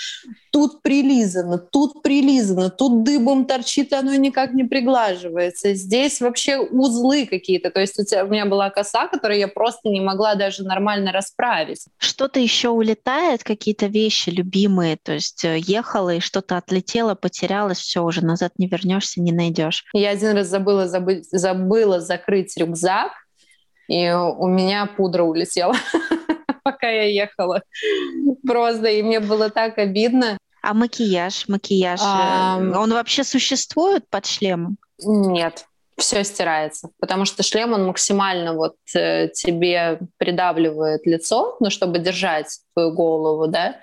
Тут 0.51 0.81
прилизано, 0.81 1.57
тут 1.57 2.03
прилизано, 2.03 2.69
тут 2.69 3.03
дыбом 3.03 3.45
торчит, 3.45 3.93
оно 3.93 4.13
никак 4.15 4.53
не 4.53 4.65
приглаживается. 4.65 5.73
Здесь 5.73 6.19
вообще 6.19 6.57
узлы 6.57 7.25
какие-то. 7.25 7.71
То 7.71 7.79
есть 7.79 7.97
у, 7.97 8.03
тебя, 8.03 8.25
у 8.25 8.27
меня 8.27 8.45
была 8.45 8.69
коса, 8.69 9.07
которую 9.07 9.39
я 9.39 9.47
просто 9.47 9.87
не 9.87 10.01
могла 10.01 10.35
даже 10.35 10.63
нормально 10.63 11.13
расправить. 11.13 11.85
Что-то 11.97 12.41
еще 12.41 12.69
улетает, 12.69 13.45
какие-то 13.45 13.85
вещи 13.85 14.31
любимые. 14.31 14.97
То 15.01 15.13
есть 15.13 15.45
э, 15.45 15.59
ехала 15.59 16.15
и 16.15 16.19
что-то 16.19 16.57
отлетело, 16.57 17.15
потерялось, 17.15 17.79
все, 17.79 18.03
уже 18.03 18.23
назад 18.23 18.51
не 18.57 18.67
вернешься, 18.67 19.21
не 19.21 19.31
найдешь. 19.31 19.85
Я 19.93 20.09
один 20.09 20.35
раз 20.35 20.47
забыла, 20.47 20.89
забыть, 20.89 21.25
забыла 21.31 22.01
закрыть 22.01 22.57
рюкзак, 22.57 23.11
и 23.87 24.09
у 24.09 24.47
меня 24.47 24.85
пудра 24.85 25.23
улетела, 25.23 25.75
пока 26.63 26.89
я 26.89 27.03
ехала. 27.03 27.61
Просто, 28.45 28.87
и 28.87 29.03
мне 29.03 29.19
было 29.19 29.49
так 29.49 29.77
обидно. 29.77 30.37
А 30.61 30.73
макияж, 30.73 31.47
макияж, 31.47 31.99
а... 32.03 32.57
он 32.57 32.93
вообще 32.93 33.23
существует 33.23 34.07
под 34.09 34.27
шлемом? 34.27 34.77
Нет, 34.99 35.65
все 35.97 36.23
стирается, 36.23 36.89
потому 36.99 37.25
что 37.25 37.43
шлем, 37.43 37.73
он 37.73 37.85
максимально 37.85 38.53
вот 38.53 38.75
э, 38.95 39.29
тебе 39.29 39.99
придавливает 40.17 41.05
лицо, 41.05 41.57
ну, 41.59 41.69
чтобы 41.69 41.99
держать 41.99 42.59
твою 42.73 42.93
голову, 42.93 43.47
да, 43.47 43.79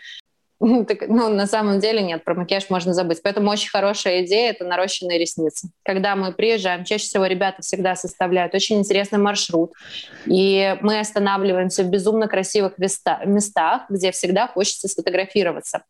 Так, 0.88 1.08
ну, 1.08 1.28
на 1.28 1.46
самом 1.46 1.78
деле 1.80 2.02
нет, 2.02 2.24
про 2.24 2.34
макияж 2.34 2.70
можно 2.70 2.92
забыть. 2.94 3.22
Поэтому 3.22 3.50
очень 3.50 3.70
хорошая 3.70 4.24
идея— 4.24 4.50
это 4.52 4.64
нарощенные 4.64 5.18
ресницы. 5.18 5.70
Когда 5.84 6.16
мы 6.16 6.32
приезжаем, 6.32 6.84
чаще 6.84 7.04
всего 7.04 7.26
ребята 7.26 7.62
всегда 7.62 7.94
составляют 7.94 8.54
очень 8.54 8.78
интересный 8.78 9.18
маршрут, 9.18 9.72
и 10.26 10.76
мы 10.80 10.98
останавливаемся 10.98 11.82
в 11.84 11.90
безумно 11.90 12.28
красивых 12.28 12.74
местах, 12.78 13.82
где 13.88 14.10
всегда 14.12 14.48
хочется 14.48 14.88
сфотографироваться. 14.88 15.84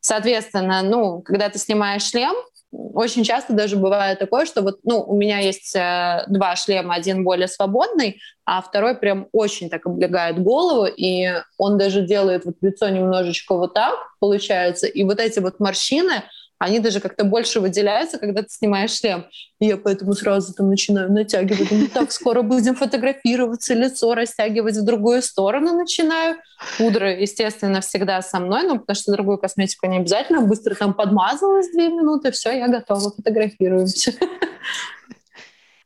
Соответственно, 0.00 0.82
ну, 0.82 1.22
когда 1.22 1.48
ты 1.48 1.58
снимаешь 1.58 2.08
шлем, 2.08 2.34
очень 2.70 3.24
часто 3.24 3.54
даже 3.54 3.76
бывает 3.76 4.18
такое, 4.18 4.44
что 4.44 4.62
вот, 4.62 4.80
ну, 4.82 5.02
у 5.02 5.16
меня 5.16 5.38
есть 5.38 5.74
э, 5.74 6.24
два 6.28 6.54
шлема, 6.56 6.94
один 6.94 7.24
более 7.24 7.48
свободный, 7.48 8.20
а 8.44 8.60
второй 8.60 8.94
прям 8.94 9.28
очень 9.32 9.70
так 9.70 9.86
облегает 9.86 10.42
голову, 10.42 10.86
и 10.86 11.28
он 11.56 11.78
даже 11.78 12.02
делает 12.02 12.44
вот 12.44 12.56
лицо 12.60 12.88
немножечко 12.88 13.54
вот 13.56 13.74
так, 13.74 13.96
получается, 14.20 14.86
и 14.86 15.04
вот 15.04 15.18
эти 15.18 15.38
вот 15.38 15.60
морщины, 15.60 16.24
они 16.58 16.80
даже 16.80 17.00
как-то 17.00 17.24
больше 17.24 17.60
выделяются, 17.60 18.18
когда 18.18 18.42
ты 18.42 18.48
снимаешь 18.50 18.98
шлем. 18.98 19.26
И 19.60 19.66
я 19.66 19.76
поэтому 19.76 20.12
сразу 20.14 20.52
там 20.52 20.68
начинаю 20.70 21.12
натягивать. 21.12 21.68
Думаю, 21.68 21.88
так, 21.88 22.10
скоро 22.12 22.42
будем 22.42 22.74
фотографироваться, 22.74 23.74
лицо 23.74 24.14
растягивать 24.14 24.76
в 24.76 24.84
другую 24.84 25.22
сторону 25.22 25.76
начинаю. 25.76 26.36
Пудра, 26.76 27.16
естественно, 27.16 27.80
всегда 27.80 28.20
со 28.22 28.40
мной, 28.40 28.64
ну, 28.64 28.78
потому 28.78 28.96
что 28.96 29.12
другую 29.12 29.38
косметику 29.38 29.86
не 29.86 29.98
обязательно. 29.98 30.40
Быстро 30.40 30.74
там 30.74 30.94
подмазалась 30.94 31.70
две 31.70 31.88
минуты, 31.88 32.32
все, 32.32 32.50
я 32.50 32.68
готова, 32.68 33.10
фотографируемся. 33.10 34.12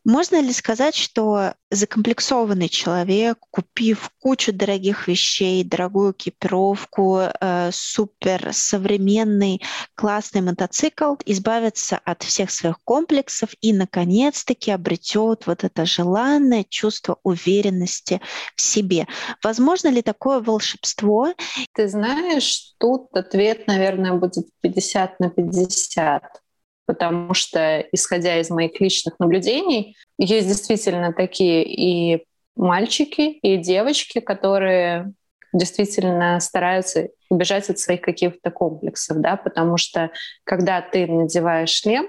Можно 0.05 0.41
ли 0.41 0.53
сказать, 0.53 0.97
что 0.97 1.55
закомплексованный 1.71 2.69
человек, 2.69 3.39
купив 3.51 4.11
кучу 4.21 4.53
дорогих 4.53 5.07
вещей, 5.07 5.63
дорогую 5.63 6.13
экипировку, 6.13 7.21
э, 7.21 7.71
супер 7.73 8.53
современный 8.53 9.63
классный 9.95 10.41
мотоцикл, 10.41 11.15
избавится 11.25 12.01
от 12.05 12.25
всех 12.25 12.51
своих 12.51 12.81
комплексов 12.83 13.51
и, 13.61 13.73
наконец-таки, 13.73 14.73
обретет 14.73 15.47
вот 15.47 15.63
это 15.63 15.87
желанное 15.87 16.65
чувство 16.69 17.19
уверенности 17.23 18.21
в 18.57 18.61
себе? 18.61 19.07
Возможно 19.43 19.89
ли 19.89 20.03
такое 20.03 20.41
волшебство? 20.41 21.33
Ты 21.75 21.89
знаешь, 21.89 22.75
тут 22.79 23.07
ответ, 23.15 23.69
наверное, 23.69 24.15
будет 24.15 24.49
50 24.63 25.21
на 25.21 25.31
50 25.31 26.42
потому 26.93 27.33
что, 27.33 27.81
исходя 27.91 28.39
из 28.39 28.51
моих 28.51 28.79
личных 28.79 29.19
наблюдений, 29.19 29.97
есть 30.19 30.47
действительно 30.47 31.15
такие 31.15 31.65
и 31.65 32.27
мальчики, 32.55 33.23
и 33.23 33.57
девочки, 33.57 34.21
которые 34.21 35.15
действительно 35.55 36.39
стараются 36.41 37.09
убежать 37.31 37.71
от 37.71 37.79
своих 37.79 38.03
каких-то 38.03 38.51
комплексов, 38.51 39.23
да, 39.23 39.37
потому 39.37 39.79
что 39.79 40.11
когда 40.45 40.83
ты 40.83 41.07
надеваешь 41.07 41.71
шлем, 41.71 42.09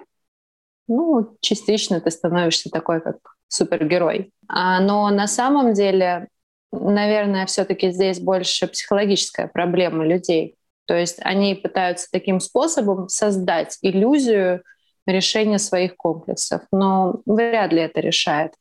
ну, 0.89 1.37
частично 1.39 2.01
ты 2.01 2.11
становишься 2.11 2.69
такой, 2.69 2.99
как 2.99 3.15
супергерой. 3.47 4.33
А, 4.49 4.81
но 4.81 5.09
на 5.11 5.27
самом 5.27 5.71
деле, 5.71 6.27
наверное, 6.73 7.45
все-таки 7.45 7.89
здесь 7.91 8.19
больше 8.19 8.67
психологическая 8.67 9.47
проблема 9.47 10.05
людей. 10.05 10.57
То 10.87 10.95
есть 10.95 11.19
они 11.21 11.55
пытаются 11.55 12.07
таким 12.11 12.41
способом 12.41 13.07
создать 13.07 13.77
иллюзию 13.81 14.63
решения 15.05 15.59
своих 15.59 15.95
комплексов, 15.95 16.61
но 16.71 17.21
вряд 17.25 17.71
ли 17.73 17.81
это 17.81 17.99
решает. 17.99 18.53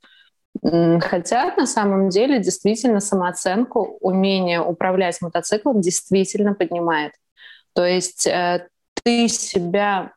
Хотя 0.61 1.55
на 1.57 1.67
самом 1.67 2.11
деле 2.11 2.39
действительно 2.39 3.01
самооценку, 3.01 3.97
умение 4.01 4.61
управлять 4.61 5.21
мотоциклом 5.21 5.81
действительно 5.81 6.55
поднимает. 6.55 7.13
То 7.75 7.87
есть 7.87 8.27
э, 8.27 8.69
ты 9.03 9.29
себя 9.29 10.13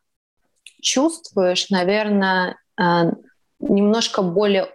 чувствуешь, 0.82 1.70
наверное, 1.70 2.58
э, 2.78 2.84
немножко 3.60 4.22
более 4.22 4.68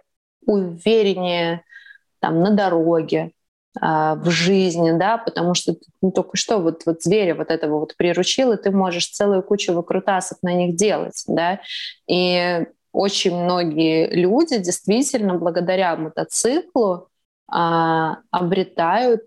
увереннее 0.45 1.63
там, 2.19 2.41
на 2.41 2.51
дороге, 2.51 3.31
в 3.79 4.29
жизни, 4.29 4.91
да, 4.91 5.17
потому 5.17 5.53
что 5.53 5.75
ну, 6.01 6.11
только 6.11 6.35
что 6.35 6.57
вот, 6.57 6.81
вот 6.85 7.01
зверя 7.01 7.35
вот 7.35 7.49
этого 7.51 7.79
вот 7.79 7.95
приручил, 7.95 8.51
и 8.51 8.61
ты 8.61 8.69
можешь 8.71 9.07
целую 9.09 9.43
кучу 9.43 9.71
выкрутасов 9.73 10.39
на 10.41 10.53
них 10.53 10.75
делать, 10.75 11.23
да, 11.27 11.61
и 12.05 12.65
очень 12.91 13.35
многие 13.35 14.13
люди 14.13 14.57
действительно 14.57 15.37
благодаря 15.37 15.95
мотоциклу 15.95 17.07
а, 17.47 18.17
обретают 18.31 19.21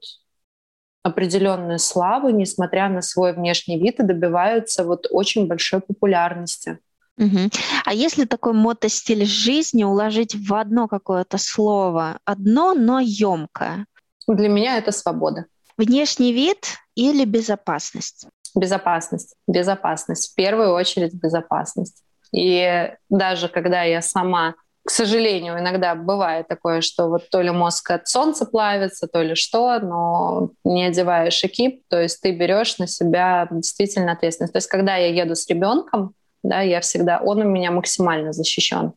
определенную 1.02 1.78
славу, 1.78 2.30
несмотря 2.30 2.88
на 2.88 3.02
свой 3.02 3.34
внешний 3.34 3.78
вид, 3.78 4.00
и 4.00 4.04
добиваются 4.04 4.84
вот 4.84 5.06
очень 5.10 5.46
большой 5.46 5.80
популярности. 5.80 6.78
Угу. 7.18 7.50
А 7.84 7.94
если 7.94 8.24
такой 8.24 8.54
мотостиль 8.54 9.24
жизни 9.24 9.84
уложить 9.84 10.34
в 10.34 10.54
одно 10.54 10.88
какое-то 10.88 11.38
слово, 11.38 12.18
одно, 12.24 12.74
но 12.74 12.98
емкое, 13.00 13.86
для 14.28 14.48
меня 14.48 14.78
это 14.78 14.92
свобода. 14.92 15.46
Внешний 15.76 16.32
вид 16.32 16.66
или 16.94 17.24
безопасность? 17.24 18.26
Безопасность. 18.54 19.34
Безопасность. 19.48 20.32
В 20.32 20.34
первую 20.34 20.72
очередь 20.72 21.14
безопасность. 21.14 22.02
И 22.32 22.92
даже 23.08 23.48
когда 23.48 23.82
я 23.82 24.00
сама, 24.02 24.54
к 24.84 24.90
сожалению, 24.90 25.58
иногда 25.58 25.94
бывает 25.94 26.48
такое, 26.48 26.80
что 26.80 27.08
вот 27.08 27.28
то 27.30 27.40
ли 27.40 27.50
мозг 27.50 27.90
от 27.90 28.06
солнца 28.06 28.44
плавится, 28.44 29.08
то 29.08 29.22
ли 29.22 29.34
что, 29.34 29.78
но 29.80 30.50
не 30.64 30.84
одеваешь 30.84 31.42
экип, 31.44 31.82
то 31.88 32.00
есть 32.00 32.20
ты 32.20 32.32
берешь 32.32 32.78
на 32.78 32.86
себя 32.86 33.48
действительно 33.50 34.12
ответственность. 34.12 34.52
То 34.52 34.58
есть 34.58 34.68
когда 34.68 34.96
я 34.96 35.08
еду 35.08 35.34
с 35.34 35.48
ребенком, 35.48 36.14
да, 36.42 36.60
я 36.60 36.80
всегда, 36.80 37.20
он 37.20 37.40
у 37.40 37.44
меня 37.44 37.70
максимально 37.70 38.32
защищен 38.32 38.92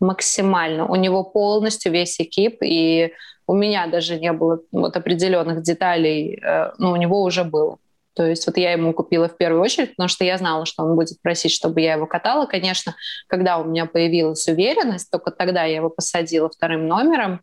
максимально. 0.00 0.86
У 0.86 0.96
него 0.96 1.22
полностью 1.24 1.92
весь 1.92 2.20
экип, 2.20 2.58
и 2.62 3.12
у 3.46 3.54
меня 3.54 3.86
даже 3.86 4.18
не 4.18 4.32
было 4.32 4.60
вот 4.72 4.96
определенных 4.96 5.62
деталей, 5.62 6.40
э, 6.42 6.72
но 6.78 6.92
у 6.92 6.96
него 6.96 7.22
уже 7.22 7.44
было. 7.44 7.78
То 8.14 8.26
есть 8.26 8.46
вот 8.46 8.56
я 8.56 8.72
ему 8.72 8.92
купила 8.92 9.28
в 9.28 9.36
первую 9.36 9.62
очередь, 9.62 9.90
потому 9.90 10.08
что 10.08 10.24
я 10.24 10.36
знала, 10.36 10.66
что 10.66 10.82
он 10.82 10.96
будет 10.96 11.20
просить, 11.22 11.52
чтобы 11.52 11.80
я 11.80 11.94
его 11.94 12.06
катала. 12.06 12.46
Конечно, 12.46 12.94
когда 13.28 13.58
у 13.58 13.64
меня 13.64 13.86
появилась 13.86 14.46
уверенность, 14.48 15.10
только 15.10 15.30
тогда 15.30 15.64
я 15.64 15.76
его 15.76 15.90
посадила 15.90 16.48
вторым 16.48 16.86
номером. 16.86 17.40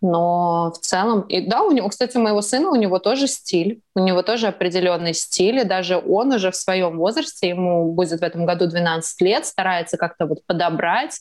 Но 0.00 0.72
в 0.72 0.78
целом, 0.78 1.22
и 1.22 1.40
да, 1.40 1.62
у 1.62 1.72
него, 1.72 1.88
кстати, 1.88 2.16
у 2.16 2.20
моего 2.20 2.40
сына, 2.40 2.70
у 2.70 2.76
него 2.76 3.00
тоже 3.00 3.26
стиль, 3.26 3.80
у 3.96 4.00
него 4.00 4.22
тоже 4.22 4.46
определенный 4.46 5.12
стиль, 5.12 5.58
и 5.58 5.64
даже 5.64 5.98
он 5.98 6.32
уже 6.32 6.52
в 6.52 6.56
своем 6.56 6.98
возрасте, 6.98 7.48
ему 7.48 7.92
будет 7.92 8.20
в 8.20 8.22
этом 8.22 8.46
году 8.46 8.66
12 8.66 9.20
лет, 9.22 9.44
старается 9.44 9.96
как-то 9.96 10.26
вот 10.26 10.46
подобрать 10.46 11.18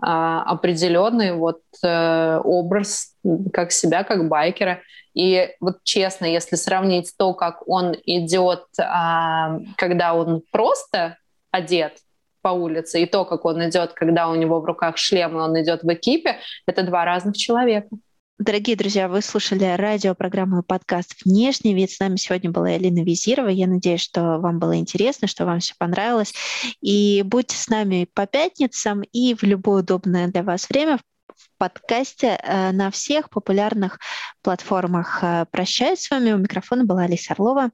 определенный 0.00 1.32
вот 1.32 1.60
э, 1.84 2.40
образ 2.42 3.14
как 3.52 3.72
себя, 3.72 4.04
как 4.04 4.28
байкера. 4.28 4.80
И 5.14 5.50
вот 5.60 5.78
честно, 5.82 6.24
если 6.26 6.56
сравнить 6.56 7.12
то, 7.18 7.34
как 7.34 7.66
он 7.68 7.96
идет, 8.06 8.64
а, 8.78 9.58
когда 9.76 10.14
он 10.14 10.42
просто 10.52 11.16
одет 11.50 11.94
по 12.42 12.48
улице, 12.48 13.02
и 13.02 13.06
то, 13.06 13.24
как 13.24 13.44
он 13.44 13.68
идет, 13.68 13.92
когда 13.92 14.28
у 14.28 14.34
него 14.34 14.60
в 14.60 14.64
руках 14.64 14.96
шлем, 14.96 15.36
и 15.36 15.40
он 15.40 15.60
идет 15.60 15.82
в 15.82 15.92
экипе, 15.92 16.36
это 16.66 16.82
два 16.82 17.04
разных 17.04 17.36
человека. 17.36 17.88
Дорогие 18.40 18.74
друзья, 18.74 19.06
вы 19.06 19.20
слушали 19.20 19.64
радиопрограмму 19.76 20.60
и 20.60 20.64
подкаст 20.64 21.26
«Внешний 21.26 21.74
вид». 21.74 21.90
С 21.90 22.00
нами 22.00 22.16
сегодня 22.16 22.50
была 22.50 22.74
Элина 22.74 23.04
Визирова. 23.04 23.48
Я 23.48 23.66
надеюсь, 23.66 24.00
что 24.00 24.38
вам 24.38 24.58
было 24.58 24.78
интересно, 24.78 25.28
что 25.28 25.44
вам 25.44 25.60
все 25.60 25.74
понравилось. 25.76 26.32
И 26.80 27.22
будьте 27.22 27.54
с 27.54 27.68
нами 27.68 28.08
по 28.14 28.26
пятницам 28.26 29.02
и 29.12 29.34
в 29.34 29.42
любое 29.42 29.82
удобное 29.82 30.28
для 30.28 30.42
вас 30.42 30.70
время 30.70 30.96
в 30.96 31.58
подкасте 31.58 32.40
э, 32.42 32.72
на 32.72 32.90
всех 32.90 33.28
популярных 33.28 33.98
платформах. 34.40 35.22
Э, 35.22 35.44
прощаюсь 35.50 36.00
с 36.00 36.10
вами. 36.10 36.32
У 36.32 36.38
микрофона 36.38 36.86
была 36.86 37.02
Алиса 37.02 37.34
Орлова. 37.34 37.68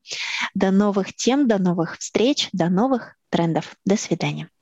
До 0.54 0.72
новых 0.72 1.14
тем, 1.14 1.46
до 1.46 1.58
новых 1.58 1.96
встреч, 1.96 2.48
до 2.52 2.68
новых 2.70 3.14
трендов. 3.30 3.76
До 3.84 3.96
свидания. 3.96 4.50